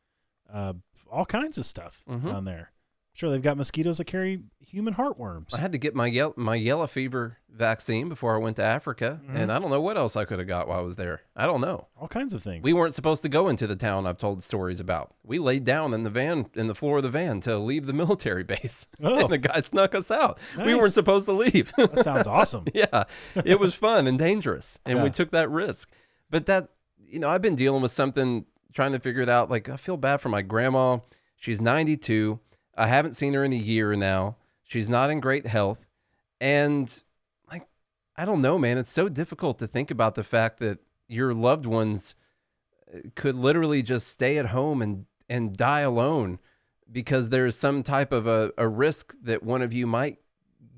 [0.51, 0.75] uh,
[1.11, 2.27] all kinds of stuff Mhm.
[2.27, 2.73] down there.
[3.17, 5.55] Sure, they've got mosquitoes that carry human heartworms.
[5.55, 9.19] I had to get my yellow, my yellow fever vaccine before I went to Africa,
[9.27, 9.35] Mhm.
[9.39, 11.23] and I don't know what else I could have got while I was there.
[11.35, 11.89] I don't know.
[11.99, 12.63] all kinds of things.
[12.63, 15.15] We weren't supposed to go into the town I've told stories about.
[15.25, 17.93] We laid down in the van, in the floor of the van to leave the
[18.05, 18.87] military base.
[19.03, 19.19] Oh.
[19.25, 20.39] And the guy snuck us out.
[20.59, 21.73] We weren't supposed to leave.
[21.79, 22.67] That sounds awesome.
[22.75, 23.05] yeah.
[23.47, 24.79] It was fun and dangerous.
[24.85, 25.91] And we took that risk.
[26.29, 29.51] But that, you know, I've been dealing with something, trying to figure it out.
[29.51, 30.99] Like, I feel bad for my grandma.
[31.39, 32.41] She's 92.
[32.77, 34.37] I haven't seen her in a year now.
[34.65, 35.87] She's not in great health.
[36.41, 36.93] And,
[37.51, 37.67] like,
[38.17, 38.79] I don't know, man.
[38.79, 42.15] It's so difficult to think about the fact that your loved ones
[42.93, 46.39] uh, could literally just stay at home and and die alone
[46.91, 50.19] because there's some type of a, a risk that one of you might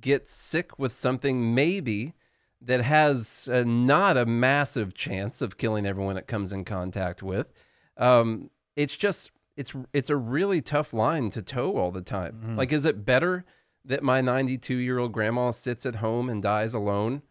[0.00, 2.14] get sick with something maybe
[2.62, 7.52] that has uh, not a massive chance of killing everyone it comes in contact with.
[7.96, 12.56] Um, it's just it's it's a really tough line to toe all the time.
[12.56, 13.44] Like, is it better
[13.84, 17.22] that my 92 year old grandma sits at home and dies alone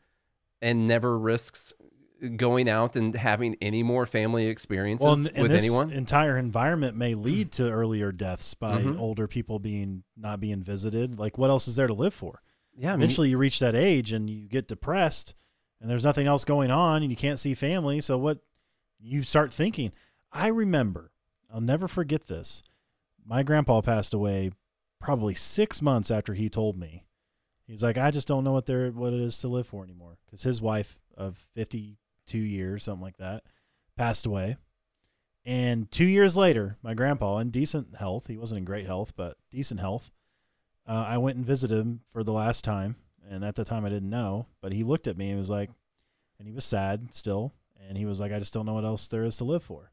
[0.61, 1.73] and never risks
[2.35, 5.91] going out and having any more family experiences Well, and, and with this anyone?
[5.91, 8.97] entire environment may lead to earlier deaths by Mhm.
[8.99, 11.19] older people being not being visited.
[11.19, 12.41] Like, what else is there to live for?
[12.75, 15.35] yeah, I mean, Eventually, you reach that age and you get depressed,
[15.79, 18.01] and there's nothing else going on, and you can't see family.
[18.01, 18.39] So, what
[18.99, 19.91] you start thinking?
[20.31, 21.11] I remember,
[21.53, 22.61] I'll never forget this.
[23.25, 24.51] My grandpa passed away
[24.99, 27.03] probably six months after he told me.
[27.65, 30.17] He's like, I just don't know what there what it is to live for anymore
[30.25, 33.43] because his wife of 52 years, something like that,
[33.97, 34.55] passed away.
[35.45, 39.37] And two years later, my grandpa, in decent health, he wasn't in great health, but
[39.49, 40.11] decent health,
[40.85, 42.95] uh, I went and visited him for the last time.
[43.29, 45.69] And at the time, I didn't know, but he looked at me and was like,
[46.39, 47.53] and he was sad still.
[47.87, 49.91] And he was like, I just don't know what else there is to live for.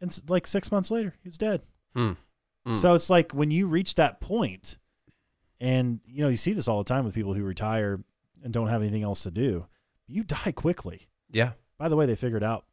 [0.00, 1.62] And like six months later, he was dead.
[1.94, 2.12] Hmm.
[2.66, 2.72] Hmm.
[2.74, 4.78] So it's like when you reach that point,
[5.60, 8.00] and you know, you see this all the time with people who retire
[8.44, 9.66] and don't have anything else to do,
[10.06, 11.08] you die quickly.
[11.30, 12.64] yeah, By the way, they figured out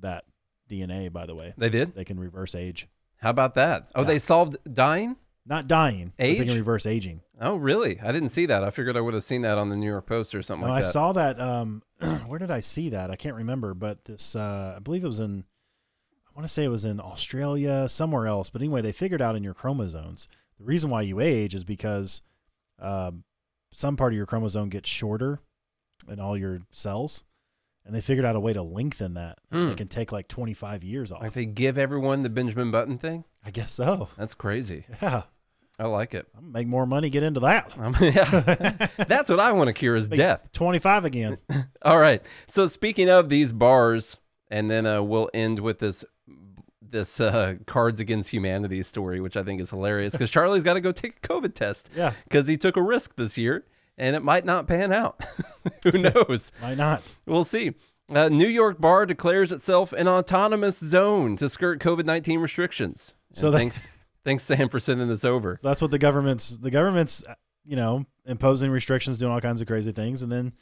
[0.00, 0.24] that
[0.68, 1.94] DNA, by the way, they did.
[1.94, 2.88] they can reverse age.
[3.18, 3.88] How about that?
[3.94, 4.08] Oh, Yeah.
[4.08, 5.16] they solved dying?
[5.48, 7.20] Not dying, but they can reverse aging.
[7.40, 8.00] Oh, really?
[8.00, 8.64] I didn't see that.
[8.64, 10.72] I figured I would have seen that on the New York Post or something No,
[10.72, 10.88] like I that.
[10.88, 11.40] I saw that.
[11.40, 11.82] Um,
[12.26, 13.12] where did I see that?
[13.12, 15.44] I can't remember, but this, uh, I believe it was in,
[16.36, 18.50] I want to say it was in Australia, somewhere else.
[18.50, 22.20] But anyway, they figured out in your chromosomes the reason why you age is because
[22.78, 23.24] um,
[23.72, 25.40] some part of your chromosome gets shorter
[26.06, 27.24] in all your cells,
[27.86, 29.38] and they figured out a way to lengthen that.
[29.50, 29.68] Hmm.
[29.68, 31.22] It can take like 25 years off.
[31.22, 33.24] like they give everyone the Benjamin Button thing?
[33.42, 34.10] I guess so.
[34.18, 34.84] That's crazy.
[35.00, 35.22] Yeah,
[35.78, 36.26] I like it.
[36.36, 37.08] I'm make more money.
[37.08, 37.74] Get into that.
[37.78, 38.88] Um, yeah.
[39.08, 40.52] That's what I want to cure is Make death.
[40.52, 41.38] 25 again.
[41.82, 42.22] All right.
[42.46, 44.18] So speaking of these bars,
[44.50, 46.04] and then uh, we'll end with this
[46.96, 50.80] this uh, Cards Against Humanity story, which I think is hilarious because Charlie's got to
[50.80, 53.64] go take a COVID test Yeah, because he took a risk this year
[53.98, 55.22] and it might not pan out.
[55.84, 56.52] Who knows?
[56.60, 57.14] why not?
[57.26, 57.74] We'll see.
[58.08, 63.14] Uh, New York bar declares itself an autonomous zone to skirt COVID nineteen restrictions.
[63.32, 63.88] So that- thanks,
[64.24, 65.56] thanks Sam for sending this over.
[65.56, 67.24] So that's what the government's the government's
[67.64, 70.52] you know imposing restrictions, doing all kinds of crazy things, and then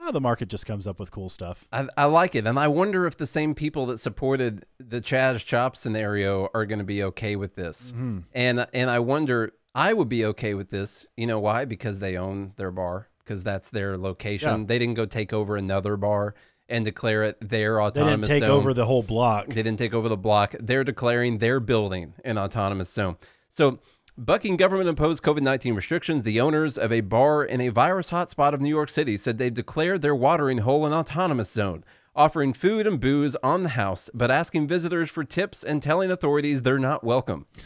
[0.00, 1.66] oh, the market just comes up with cool stuff.
[1.72, 5.44] I, I like it, and I wonder if the same people that supported the Chaz
[5.44, 7.92] Chop scenario are going to be okay with this.
[7.92, 8.20] Mm-hmm.
[8.32, 11.06] And and I wonder, I would be okay with this.
[11.16, 11.64] You know why?
[11.64, 14.60] Because they own their bar, because that's their location.
[14.60, 14.66] Yeah.
[14.66, 16.34] They didn't go take over another bar
[16.68, 18.28] and declare it their autonomous.
[18.28, 18.58] They didn't take zone.
[18.58, 19.48] over the whole block.
[19.48, 20.54] They didn't take over the block.
[20.58, 23.16] They're declaring their building an autonomous zone.
[23.50, 23.80] So,
[24.16, 28.54] bucking government imposed COVID 19 restrictions, the owners of a bar in a virus hotspot
[28.54, 32.86] of New York City said they've declared their watering hole an autonomous zone, offering food
[32.86, 37.02] and booze on the house, but asking visitors for tips and telling authorities they're not
[37.02, 37.46] welcome.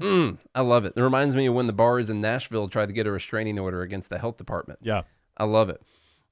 [0.00, 0.94] mm, I love it.
[0.96, 3.82] It reminds me of when the bars in Nashville tried to get a restraining order
[3.82, 4.80] against the health department.
[4.82, 5.02] Yeah,
[5.36, 5.80] I love it.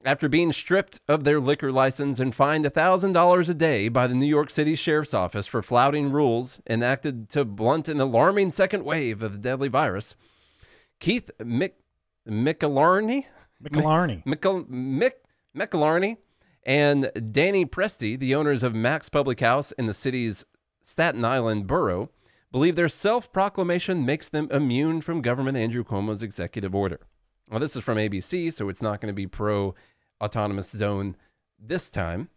[0.03, 4.25] After being stripped of their liquor license and fined $1,000 a day by the New
[4.25, 9.33] York City Sheriff's Office for flouting rules enacted to blunt an alarming second wave of
[9.33, 10.15] the deadly virus,
[10.99, 11.73] Keith Mick,
[12.27, 13.25] Mickelarney,
[13.63, 14.25] McLarney.
[14.25, 15.11] Mick, Mick,
[15.55, 16.17] Mickelarney
[16.63, 20.45] and Danny Presti, the owners of Max Public House in the city's
[20.81, 22.09] Staten Island borough,
[22.51, 26.99] believe their self proclamation makes them immune from Governor Andrew Cuomo's executive order.
[27.49, 29.75] Well, this is from ABC, so it's not going to be pro
[30.21, 31.15] autonomous zone
[31.59, 32.29] this time.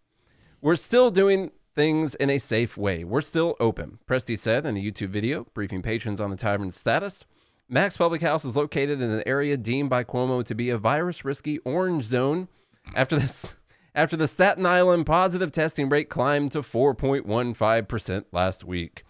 [0.60, 3.04] We're still doing things in a safe way.
[3.04, 7.24] We're still open, Presti said in a YouTube video briefing patrons on the tavern's status.
[7.68, 11.24] Max Public House is located in an area deemed by Cuomo to be a virus
[11.24, 12.48] risky orange zone
[12.94, 13.54] after this
[13.94, 19.04] after the Staten Island positive testing rate climbed to 4.15% last week.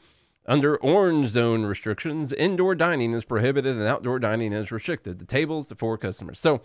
[0.46, 5.68] Under orange zone restrictions, indoor dining is prohibited and outdoor dining is restricted to tables
[5.68, 6.38] to four customers.
[6.38, 6.60] So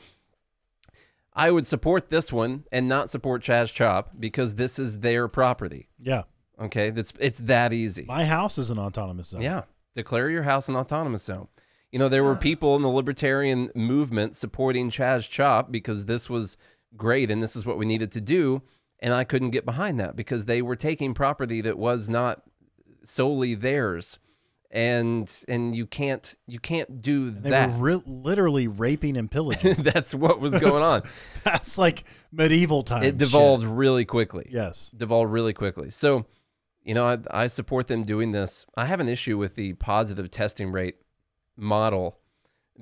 [1.39, 5.89] I would support this one and not support Chaz Chop because this is their property.
[5.99, 6.23] Yeah,
[6.59, 8.03] Okay, that's it's that easy.
[8.05, 9.41] my house is an autonomous zone.
[9.41, 9.63] Yeah,
[9.95, 11.47] declare your house an autonomous zone.
[11.91, 16.57] You know, there were people in the libertarian movement supporting Chaz Chop because this was
[16.97, 18.61] great and this is what we needed to do.
[19.01, 22.43] And I couldn't get behind that because they were taking property that was not
[23.03, 24.19] solely theirs
[24.71, 27.71] and and you can't you can't do They that.
[27.71, 29.75] were re- literally raping and pillaging.
[29.79, 31.03] That's what was going on.
[31.43, 33.05] That's like medieval times.
[33.05, 34.47] It devolved really quickly.
[34.51, 34.91] Yes.
[34.91, 35.89] devolved really quickly.
[35.89, 36.25] So,
[36.83, 38.65] you know, I, I support them doing this.
[38.77, 40.97] I have an issue with the positive testing rate
[41.57, 42.19] model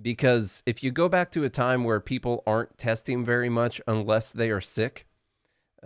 [0.02, 4.32] because if you go back to a time where people aren't testing very much unless
[4.34, 5.08] they are sick,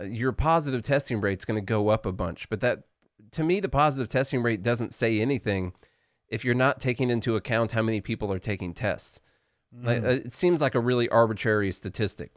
[0.00, 2.48] uh, your positive testing rate's going to go up a bunch.
[2.50, 2.82] But that,
[3.30, 5.72] to me, the positive testing rate doesn't say anything
[6.32, 9.20] if you're not taking into account how many people are taking tests.
[9.84, 12.32] Like, uh, it seems like a really arbitrary statistic.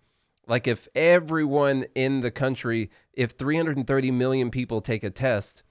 [0.48, 5.64] Like if everyone in the country, if 330 million people take a test,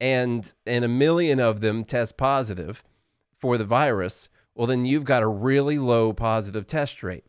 [0.00, 2.82] and and a million of them test positive
[3.38, 7.24] for the virus, well then you've got a really low positive test rate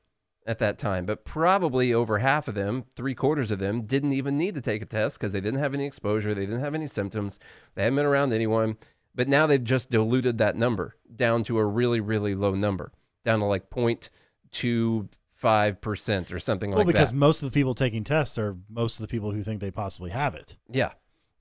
[0.46, 1.06] at that time.
[1.06, 4.82] But probably over half of them, three quarters of them, didn't even need to take
[4.82, 7.38] a test because they didn't have any exposure, they didn't have any symptoms,
[7.76, 8.78] they hadn't been around anyone.
[9.16, 12.92] But now they've just diluted that number down to a really, really low number,
[13.24, 16.94] down to like 0.25 percent or something Well, like that.
[16.94, 19.60] Well, because most of the people taking tests are most of the people who think
[19.62, 20.58] they possibly have it.
[20.70, 20.92] Yeah.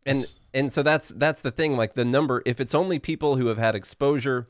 [0.05, 3.37] And It's- and so that's that's the thing like the number if it's only people
[3.37, 4.49] who have had exposure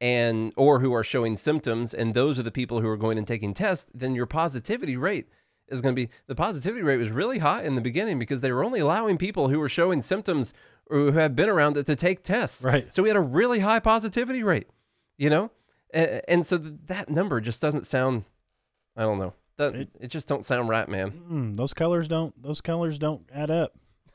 [0.00, 3.26] and or who are showing symptoms and those are the people who are going and
[3.26, 5.28] taking tests then your positivity rate
[5.70, 8.52] is going to be the positivity rate was really high in the beginning because they
[8.52, 10.52] were only allowing people who were showing symptoms
[10.86, 12.62] or who had been around it to take tests.
[12.64, 12.92] Right.
[12.92, 14.66] So we had a really high positivity rate,
[15.16, 15.50] you know?
[15.94, 18.24] And, and so th- that number just doesn't sound
[18.96, 19.34] I don't know.
[19.56, 21.10] That, It- it just don't sound right, man.
[21.30, 22.40] Mm, those colors don't.
[22.42, 23.74] Those colors don't add up.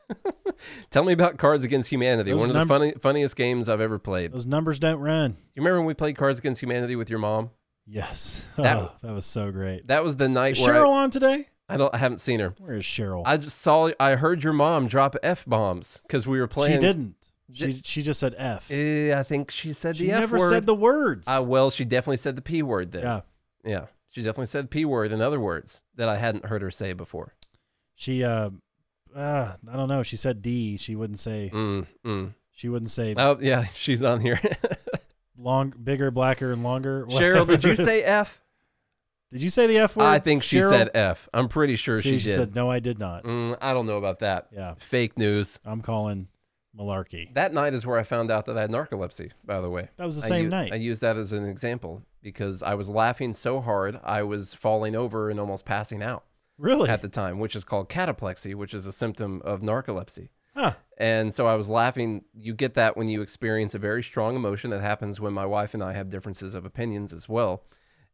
[0.92, 3.82] Tell me about Cards Against Humanity, Those one of num- the funny, funniest games I've
[3.82, 4.32] ever played.
[4.32, 5.32] Those numbers don't run.
[5.56, 7.50] You remember when we played Cards Against Humanity with your mom?
[7.88, 8.48] Yes.
[8.56, 9.88] That- oh, that was so great.
[9.88, 11.48] That was the night Is Cheryl on today?
[11.70, 12.54] I, I don't I haven't seen her.
[12.60, 13.24] Where is Cheryl?
[13.26, 16.74] I just saw I heard your mom drop f bombs because we were playing.
[16.74, 17.16] she didn't.
[17.52, 18.72] Di- She she just said F.
[18.72, 20.18] Eh, I think she said she the f word.
[20.18, 20.52] You never word.
[20.52, 21.28] said the words.
[21.28, 23.04] Uh, well, she definitely said the p word then.
[23.04, 23.22] yeah.
[23.64, 23.86] yeah.
[24.10, 27.34] She definitely said p word and other words that I hadn't heard her say before.
[27.96, 28.50] She uh,
[29.16, 30.04] uh I don't know.
[30.04, 30.78] She said D.
[30.78, 31.50] She wouldn't say.
[31.54, 32.34] Mm, mm.
[32.52, 34.40] She wouldn't say Oh yeah, she's on here.
[35.46, 37.06] long, bigger, blacker, and longer.
[37.10, 38.42] Cheryl, did you say f?
[39.32, 40.06] Did you say the F word?
[40.06, 40.70] I think she Cheryl?
[40.70, 41.28] said f.
[41.34, 42.36] I'm pretty sure See, she did.
[42.36, 42.70] said no.
[42.72, 43.24] I did not.
[43.24, 44.48] Mm, I don't know about that.
[44.52, 45.60] Yeah, Fake news.
[45.66, 46.28] I'm calling
[46.78, 47.34] malarkey.
[47.34, 49.90] That night is where I found out that I had narcolepsy, by the way.
[49.98, 50.72] That was the I same u- night.
[50.74, 54.96] I used that as an example because I was laughing so hard I was falling
[54.96, 56.24] over and almost passing out
[56.58, 56.90] really?
[56.90, 60.30] at the time, which is called cataplexy, which is a symptom of narcolepsy.
[60.56, 60.74] Huh.
[60.98, 62.24] And so I was laughing.
[62.34, 64.70] You get that when you experience a very strong emotion.
[64.70, 67.64] That happens when my wife and I have differences of opinions as well.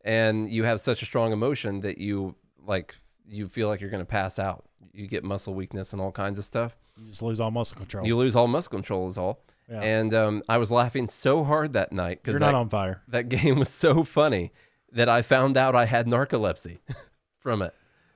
[0.03, 2.95] And you have such a strong emotion that you like
[3.27, 4.65] you feel like you're going to pass out.
[4.93, 6.75] You get muscle weakness and all kinds of stuff.
[6.97, 8.05] You just lose all muscle control.
[8.05, 9.43] You lose all muscle control is all.
[9.69, 9.81] Yeah.
[9.81, 13.03] And um, I was laughing so hard that night because You're that, not on fire.
[13.07, 14.51] that game was so funny
[14.91, 16.79] that I found out I had narcolepsy
[17.39, 17.73] from it.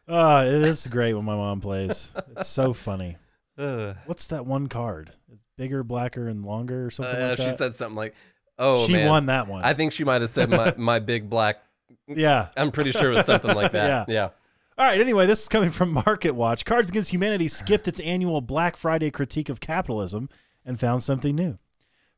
[0.07, 2.13] Uh, it is great when my mom plays.
[2.35, 3.17] It's so funny.
[3.57, 3.95] Ugh.
[4.05, 5.11] What's that one card?
[5.31, 7.51] It's bigger, blacker, and longer, or something Uh, like that.
[7.51, 8.13] she said something like,
[8.59, 9.63] "Oh she man, won that one.
[9.63, 11.63] I think she might have said my, my big black.
[12.07, 12.49] yeah.
[12.57, 14.09] I'm pretty sure it was something like that.
[14.09, 14.29] yeah.
[14.77, 14.99] All right.
[14.99, 16.65] Anyway, this is coming from Market Watch.
[16.65, 20.27] Cards Against Humanity skipped its annual Black Friday critique of capitalism
[20.65, 21.57] and found something new.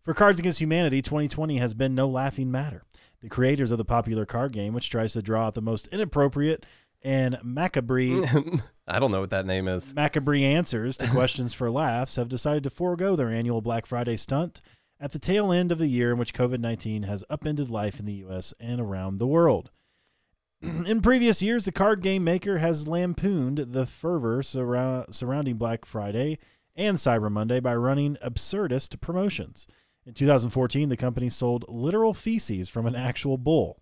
[0.01, 2.83] For Cards Against Humanity, 2020 has been no laughing matter.
[3.21, 6.65] The creators of the popular card game, which tries to draw out the most inappropriate
[7.03, 8.25] and macabre
[8.87, 9.93] I don't know what that name is.
[9.93, 14.61] macabre answers to questions for laughs, have decided to forego their annual Black Friday stunt
[14.99, 18.05] at the tail end of the year in which COVID 19 has upended life in
[18.05, 18.53] the U.S.
[18.59, 19.71] and around the world.
[20.61, 26.39] in previous years, the card game maker has lampooned the fervor surrou- surrounding Black Friday
[26.75, 29.67] and Cyber Monday by running absurdist promotions.
[30.05, 33.81] In 2014, the company sold literal feces from an actual bull,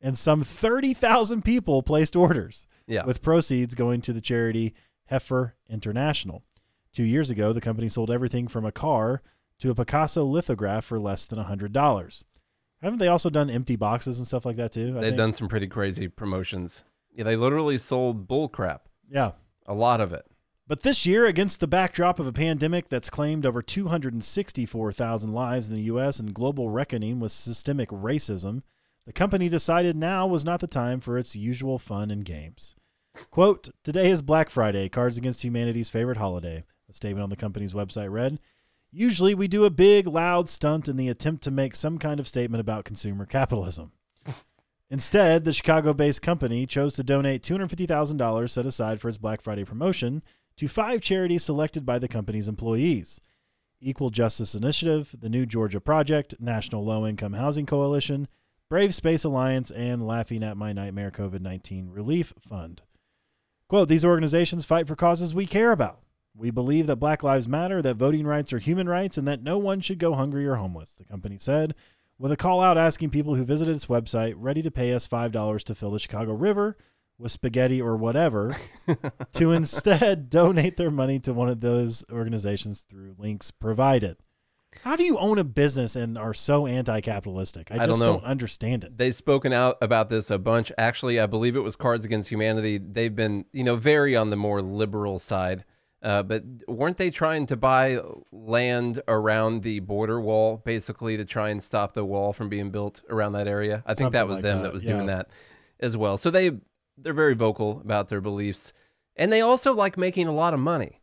[0.00, 3.04] and some 30,000 people placed orders Yeah.
[3.04, 4.74] with proceeds going to the charity
[5.06, 6.42] Heifer International.
[6.92, 9.22] Two years ago, the company sold everything from a car
[9.58, 12.24] to a Picasso lithograph for less than $100.
[12.82, 14.90] Haven't they also done empty boxes and stuff like that too?
[14.96, 15.16] I They've think?
[15.18, 16.82] done some pretty crazy promotions.
[17.14, 18.88] Yeah, they literally sold bull crap.
[19.10, 19.32] Yeah.
[19.66, 20.24] A lot of it.
[20.66, 25.74] But this year, against the backdrop of a pandemic that's claimed over 264,000 lives in
[25.74, 26.20] the U.S.
[26.20, 28.62] and global reckoning with systemic racism,
[29.10, 32.76] the company decided now was not the time for its usual fun and games.
[33.32, 36.62] Quote, Today is Black Friday, Cards Against Humanity's favorite holiday.
[36.88, 38.38] A statement on the company's website read,
[38.92, 42.28] Usually we do a big, loud stunt in the attempt to make some kind of
[42.28, 43.90] statement about consumer capitalism.
[44.90, 49.64] Instead, the Chicago based company chose to donate $250,000 set aside for its Black Friday
[49.64, 50.22] promotion
[50.56, 53.20] to five charities selected by the company's employees.
[53.80, 58.28] Equal Justice Initiative, the New Georgia Project, National Low Income Housing Coalition,
[58.70, 62.82] Brave Space Alliance, and Laughing at My Nightmare COVID 19 Relief Fund.
[63.68, 66.02] Quote These organizations fight for causes we care about.
[66.36, 69.58] We believe that Black Lives Matter, that voting rights are human rights, and that no
[69.58, 71.74] one should go hungry or homeless, the company said,
[72.16, 75.64] with a call out asking people who visited its website ready to pay us $5
[75.64, 76.76] to fill the Chicago River
[77.18, 78.56] with spaghetti or whatever
[79.32, 84.16] to instead donate their money to one of those organizations through links provided.
[84.82, 87.70] How do you own a business and are so anti-capitalistic?
[87.70, 88.06] I don't just know.
[88.06, 88.96] don't understand it.
[88.96, 90.72] They've spoken out about this a bunch.
[90.78, 92.78] Actually, I believe it was Cards Against Humanity.
[92.78, 95.64] They've been, you know, very on the more liberal side.
[96.02, 98.00] Uh, but weren't they trying to buy
[98.32, 103.02] land around the border wall, basically, to try and stop the wall from being built
[103.10, 103.82] around that area?
[103.84, 105.28] I think Something that was like them that, that, was doing that
[105.78, 106.16] as well.
[106.16, 106.52] So they
[106.96, 108.72] they're very vocal about their beliefs,
[109.14, 110.99] and they also like making a lot of money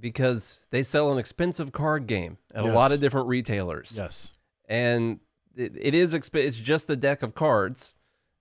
[0.00, 4.34] because they sell an expensive card game at a lot of different retailers Yes.
[4.68, 5.20] and
[5.56, 7.94] it, it is exp- it's just a deck of cards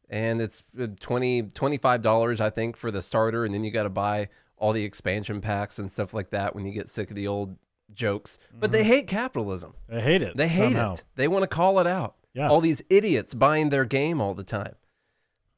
[0.09, 3.89] and it's uh, 20 $25 i think for the starter and then you got to
[3.89, 4.27] buy
[4.57, 7.55] all the expansion packs and stuff like that when you get sick of the old
[7.93, 10.35] jokes but they hate capitalism They hate it.
[10.35, 10.73] they hate Mm-hmm.
[10.75, 10.93] somehow.
[10.93, 12.49] it they want to call it out Yeah.
[12.49, 14.75] all these idiots buying their game all the time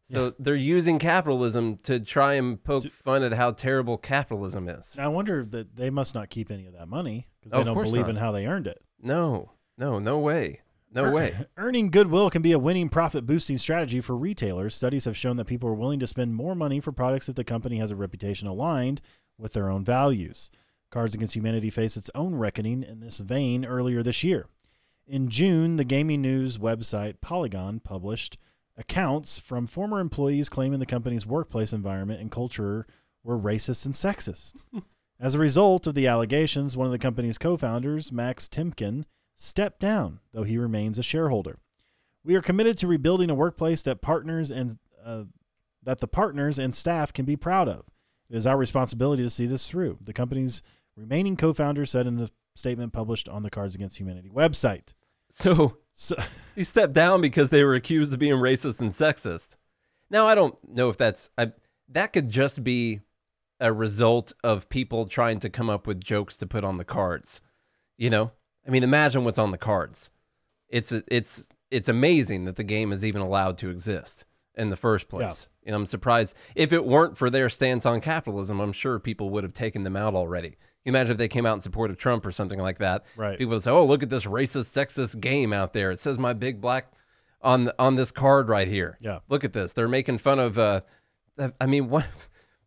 [0.10, 5.07] so they're using capitalism to try and poke fun at how terrible capitalism is I
[5.07, 8.01] wonder that they must not keep any of that money because Oh, they don't believe
[8.07, 8.12] not.
[8.12, 8.82] in how they earned it.
[9.01, 14.01] no no no way no way Earning goodwill can be a winning profit boosting strategy
[14.01, 14.74] for retailers.
[14.74, 17.43] Studies have shown that people are willing to spend more money for products if the
[17.43, 18.99] company has a reputation aligned
[19.38, 20.49] with their own values.
[20.89, 24.47] Cards Against Humanity faced its own reckoning in this vein earlier this year.
[25.07, 28.39] In June, the gaming news website Polygon published
[28.80, 32.88] accounts from former employees claiming the company's workplace environment and culture
[33.23, 34.55] were racist and sexist.
[35.19, 39.03] As a result of the allegations, one of the company's co founders, Max Temkin,
[39.36, 41.59] stepped down, though he remains a shareholder.
[42.23, 45.23] We are committed to rebuilding a workplace that partners and uh,
[45.84, 47.86] that the partners and staff can be proud of.
[48.30, 49.97] It is our responsibility to see this through.
[50.01, 50.61] The company's
[50.95, 54.93] remaining co-founder said in the statement published on the Cards Against Humanity website.
[55.30, 56.16] so So,
[56.56, 59.58] He stepped down because they were accused of being racist and sexist.
[60.10, 61.52] Now I don't know if that's I,
[61.89, 63.02] that could just be
[63.60, 67.41] a result of people trying to come up with jokes to put on the cards.
[67.97, 68.32] You know,
[68.68, 70.12] I mean, imagine what's on the cards.
[70.70, 74.26] It's it's it's amazing that the game is even allowed to exist
[74.56, 75.50] in the first place.
[75.66, 79.43] And I'm surprised if it weren't for their stance on capitalism, I'm sure people would
[79.43, 80.58] have taken them out already.
[80.89, 83.05] Imagine if they came out in support of Trump or something like that.
[83.15, 83.37] Right.
[83.37, 85.91] People would say, "Oh, look at this racist, sexist game out there.
[85.91, 86.91] It says my big black
[87.41, 88.97] on on this card right here.
[89.01, 89.19] Yeah.
[89.29, 89.73] Look at this.
[89.73, 90.59] They're making fun of.
[90.59, 90.81] Uh,
[91.59, 92.05] I mean, one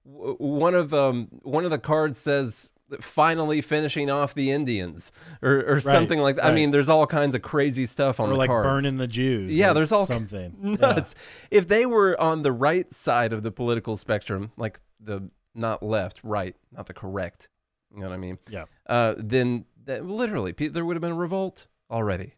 [0.04, 2.70] one of um one of the cards says
[3.00, 6.44] finally finishing off the Indians or, or something like that.
[6.44, 8.66] I mean, there's all kinds of crazy stuff on or the like cards.
[8.66, 9.56] burning the Jews.
[9.56, 11.14] Yeah, there's all something nuts.
[11.50, 16.20] If they were on the right side of the political spectrum, like the not left,
[16.22, 17.48] right, not the correct,
[17.94, 18.38] you know what I mean?
[18.48, 18.64] Yeah.
[18.86, 22.34] Uh, then that, literally, there would have been a revolt already.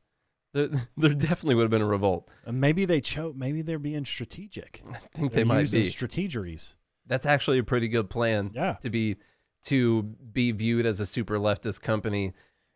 [0.52, 2.28] There, there definitely would have been a revolt.
[2.44, 3.34] And maybe they chose.
[3.36, 4.82] Maybe they're being strategic.
[4.90, 5.86] I think They're they might using be.
[5.88, 6.76] strategeries.
[7.06, 8.50] That's actually a pretty good plan.
[8.54, 8.76] Yeah.
[8.82, 9.16] To be
[9.66, 12.32] to be viewed as a super leftist company.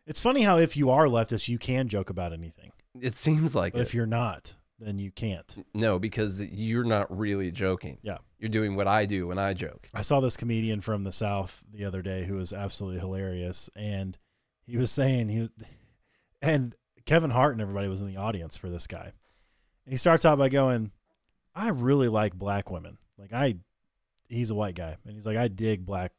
[0.07, 3.73] It's funny how if you are leftist, you can joke about anything, It seems like
[3.73, 3.83] but it.
[3.83, 5.63] if you're not, then you can't.
[5.75, 7.99] no, because you're not really joking.
[8.01, 8.17] Yeah.
[8.39, 9.89] You're doing what I do when I joke.
[9.93, 14.17] I saw this comedian from the South the other day who was absolutely hilarious, and
[14.65, 15.51] he was saying he was,
[16.41, 16.73] and
[17.05, 19.11] Kevin Hart and everybody was in the audience for this guy,
[19.85, 20.91] and he starts out by going,
[21.53, 22.97] "I really like black women.
[23.17, 23.55] Like I,
[24.29, 26.13] he's a white guy, and he's like, I dig black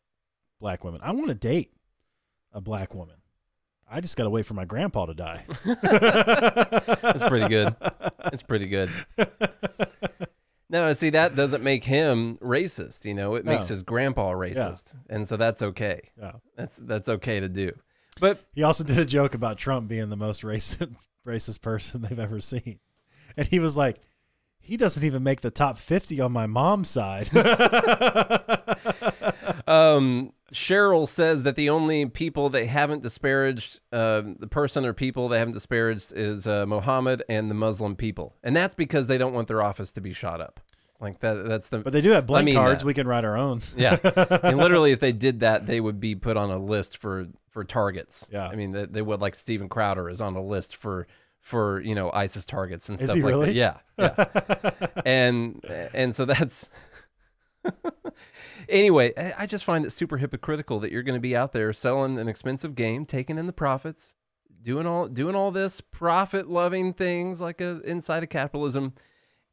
[0.61, 1.01] black women.
[1.03, 1.73] I want to date
[2.53, 3.17] a black woman.
[3.91, 5.45] I just got to wait for my grandpa to die.
[5.65, 7.75] That's pretty good.
[8.33, 8.91] It's pretty good.
[10.73, 13.05] No, see that doesn't make him racist.
[13.05, 13.75] You know, it makes No.
[13.75, 16.01] his grandpa racist, and so that's okay.
[16.17, 16.35] Yeah.
[16.57, 17.73] That's that's okay to do.
[18.21, 20.95] But He also did a joke about Trump being the most racist
[21.27, 22.79] racist person they've ever seen.
[23.37, 23.99] And he was like,
[24.61, 27.31] he doesn't even make the top 50 on my mom's side.
[29.67, 35.29] um, Cheryl says that the only people they haven't disparaged, uh, the person or people
[35.29, 39.33] they haven't disparaged, is uh, Mohammed and the Muslim people, and that's because they don't
[39.33, 40.61] want their office to be shot up.
[41.01, 41.47] Like that.
[41.47, 41.79] That's the.
[41.79, 42.83] but they do have blank mean cards.
[42.83, 42.87] that.
[42.87, 43.63] We can write our own.
[43.75, 43.97] Yeah,
[44.43, 47.65] and literally, if they did that, they would be put on a list for for
[47.65, 48.27] targets.
[48.31, 48.47] Yeah.
[48.47, 51.07] I mean, they, they would like Steven Crowder is on a list for
[51.41, 53.53] for you know ISIS targets and Is stuff like really?
[53.53, 53.81] that.
[53.99, 54.25] Yeah,
[54.77, 54.87] yeah.
[55.07, 56.69] and and so that's
[58.71, 62.19] anyway, I just find it super hypocritical that you're going to be out there selling
[62.19, 64.15] an expensive game, taking in the profits,
[64.63, 68.95] doing all doing all this profit loving things like a, inside of capitalism,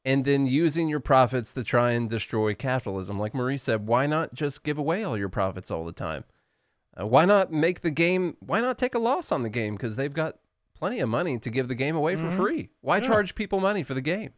[0.05, 3.19] and then using your profits to try and destroy capitalism.
[3.19, 6.23] Like Marie said, why not just give away all your profits all the time?
[6.99, 8.37] Uh, why not make the game?
[8.39, 9.75] Why not take a loss on the game?
[9.75, 10.37] Because they've got
[10.77, 12.69] plenty of money to give the game away for free.
[12.81, 13.07] Why Yeah.
[13.07, 14.33] charge people money for the game?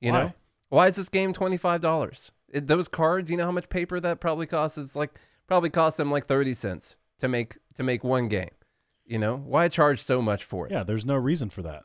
[0.00, 0.18] You Why?
[0.22, 0.32] know,
[0.68, 2.32] why is this game twenty five dollars?
[2.52, 4.78] Those cards, you know how much paper that probably costs?
[4.78, 8.50] It's like probably cost them like thirty cents to make to make one game.
[9.06, 10.72] You know, why charge so much for it?
[10.72, 11.84] Yeah, there's no reason for that.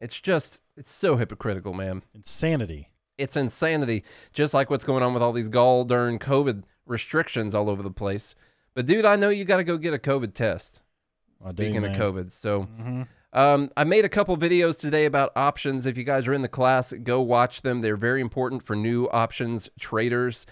[0.00, 2.02] It's just it's so hypocritical, man.
[2.14, 2.90] Insanity.
[3.16, 4.04] It's insanity.
[4.32, 7.90] Just like what's going on with all these gall darn COVID restrictions all over the
[7.90, 8.34] place.
[8.74, 10.82] But dude, I know you got to go get a COVID test.
[11.44, 11.92] I do, Speaking of.
[11.92, 13.06] COVID, so Mhm.
[13.38, 15.86] Um, I made a couple videos today about options.
[15.86, 17.82] If you guys are in the class, go watch them.
[17.82, 20.44] They're very important for new options traders.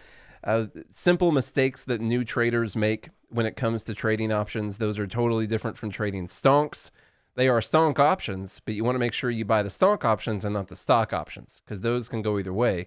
[0.44, 4.78] Uh, simple mistakes that new traders make when it comes to trading options.
[4.78, 6.92] Those are totally different from trading stonks.
[7.34, 10.44] They are stonk options, but you want to make sure you buy the stonk options
[10.44, 12.86] and not the stock options because those can go either way.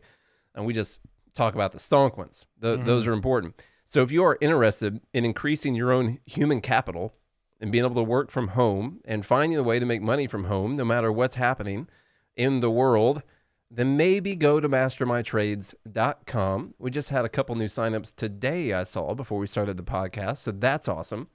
[0.56, 1.02] And we just
[1.36, 2.46] talk about the stonk ones.
[2.62, 3.62] Th- Those are important.
[3.84, 7.14] So if you are interested in increasing your own human capital,
[7.60, 10.46] and being able to work from home and finding a way to make money from
[10.46, 11.88] home, no matter what's happening
[12.36, 13.22] in the world,
[13.70, 16.74] then maybe go to mastermytrades.com.
[16.80, 20.38] We just had a couple new signups today, I saw before we started the podcast.
[20.38, 21.28] So that's awesome.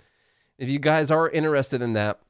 [0.58, 2.20] If you guys are interested in that,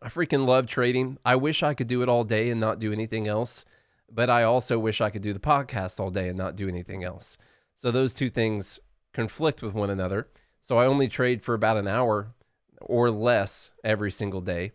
[0.00, 1.18] I freaking love trading.
[1.24, 3.64] I wish I could do it all day and not do anything else,
[4.10, 7.04] but I also wish I could do the podcast all day and not do anything
[7.04, 7.36] else.
[7.76, 8.80] So those two things
[9.12, 10.28] conflict with one another.
[10.62, 12.34] So I only trade for about an hour
[12.80, 14.72] or less every single day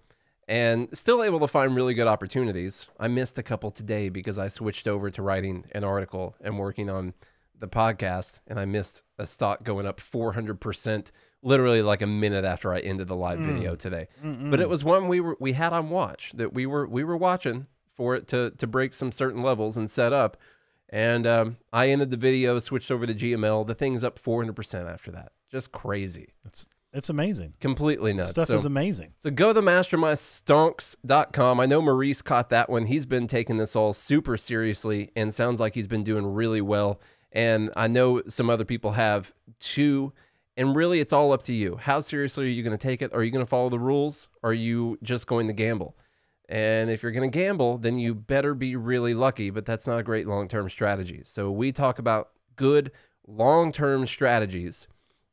[0.48, 2.88] and still able to find really good opportunities.
[3.00, 6.90] I missed a couple today because I switched over to writing an article and working
[6.90, 7.14] on
[7.60, 12.74] the podcast and I missed a stock going up 400% literally like a minute after
[12.74, 14.08] I ended the live video today.
[14.50, 17.18] But it was one we were we had on watch that we were we were
[17.18, 20.38] watching for it to to break some certain levels and set up.
[20.90, 23.66] And um, I ended the video, switched over to GML.
[23.66, 25.32] The thing's up 400% after that.
[25.52, 26.34] Just crazy.
[26.46, 27.54] It's it's amazing.
[27.60, 28.30] Completely nuts.
[28.30, 29.14] Stuff so, is amazing.
[29.20, 31.60] so go to mastermystonks.com.
[31.60, 32.86] I know Maurice caught that one.
[32.86, 37.02] He's been taking this all super seriously and sounds like he's been doing really well.
[37.32, 40.14] And I know some other people have too.
[40.56, 41.78] And really, it's all up to you.
[41.78, 43.12] How seriously are you going to take it?
[43.14, 44.30] Are you going to follow the rules?
[44.44, 45.98] Are you just going to gamble?
[46.48, 49.98] And if you're going to gamble, then you better be really lucky, but that's not
[49.98, 51.22] a great long term strategy.
[51.24, 52.92] So we talk about good
[53.26, 54.88] long term strategies.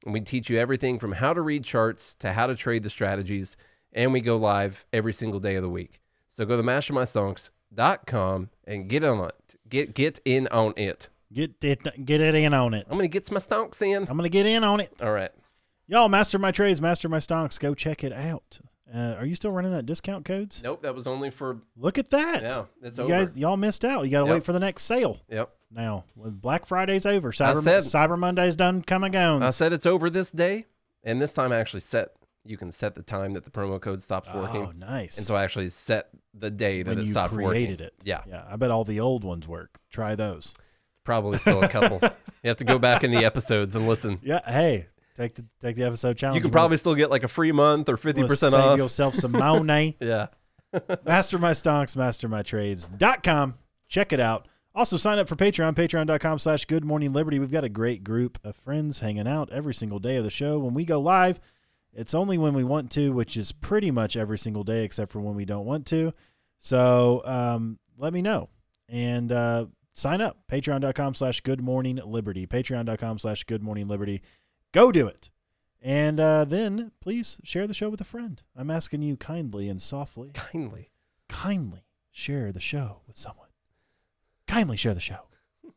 [0.04, 2.90] And we teach you everything from how to read charts to how to trade the
[2.90, 3.56] strategies.
[3.92, 6.00] And we go live every single day of the week.
[6.28, 9.56] So go to mastermystonks.com and get on it.
[9.68, 11.08] Get get in on it.
[11.32, 12.86] Get it get it in on it.
[12.90, 14.06] I'm gonna get my stonks in.
[14.08, 14.92] I'm gonna get in on it.
[15.02, 15.30] All right.
[15.86, 17.58] Y'all, master my trades, master my stonks.
[17.58, 18.60] Go check it out.
[18.92, 20.60] Uh, are you still running that discount codes?
[20.64, 22.42] Nope, that was only for Look at that.
[22.42, 22.64] yeah.
[22.82, 23.12] It's you over.
[23.12, 24.02] guys, y'all missed out.
[24.04, 24.34] You got to Yep.
[24.34, 25.50] wait for the next sale yep.
[25.70, 26.04] Now.
[26.16, 28.82] With Black Friday's over, Cyber said- Cyber Monday's done.
[28.82, 29.42] Come and gone.
[29.42, 30.66] I said it's over this day,
[31.04, 32.12] and this time I actually set.
[32.42, 35.18] You can set the time that the promo code stops oh, working, Oh, nice.
[35.18, 37.86] and so I actually set the day that when it you stopped created working.
[37.86, 37.94] it.
[38.02, 38.44] Yeah, Yeah.
[38.50, 39.78] I bet all the old ones work.
[39.90, 40.54] Try those.
[41.04, 41.98] probably still a couple.
[42.42, 44.18] you have to go back in the episodes and listen.
[44.22, 44.40] Yeah.
[44.50, 46.36] Hey, take the take the episode challenge.
[46.36, 48.78] You can probably still get like a free month or fifty percent save off.
[48.78, 49.98] yourself some money.
[50.00, 50.28] Yeah.
[51.04, 53.54] Master my stonks, mastermytrades.com.
[53.88, 54.46] Check it out.
[54.74, 57.38] Also sign up for Patreon, patreon.com slash good morning liberty.
[57.38, 60.58] We've got a great group of friends hanging out every single day of the show.
[60.60, 61.40] When we go live,
[61.92, 65.20] it's only when we want to, which is pretty much every single day except for
[65.20, 66.14] when we don't want to.
[66.58, 68.48] So um, let me know.
[68.88, 70.38] And uh, sign up.
[70.50, 72.46] Patreon.com slash good morning liberty.
[72.46, 74.22] Patreon.com slash good morning liberty.
[74.72, 75.30] Go do it.
[75.82, 78.40] And uh, then please share the show with a friend.
[78.54, 80.90] I'm asking you kindly and softly Kindly.
[81.28, 83.48] kindly share the show with someone.
[84.50, 85.28] Kindly share the show.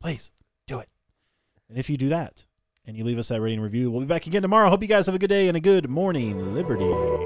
[0.02, 0.32] Please
[0.66, 0.90] do it.
[1.70, 2.48] And if you do that
[2.88, 4.68] and you leave us that rating review, we'll be back again tomorrow.
[4.68, 7.23] Hope you guys have a good day and a good morning, Liberty.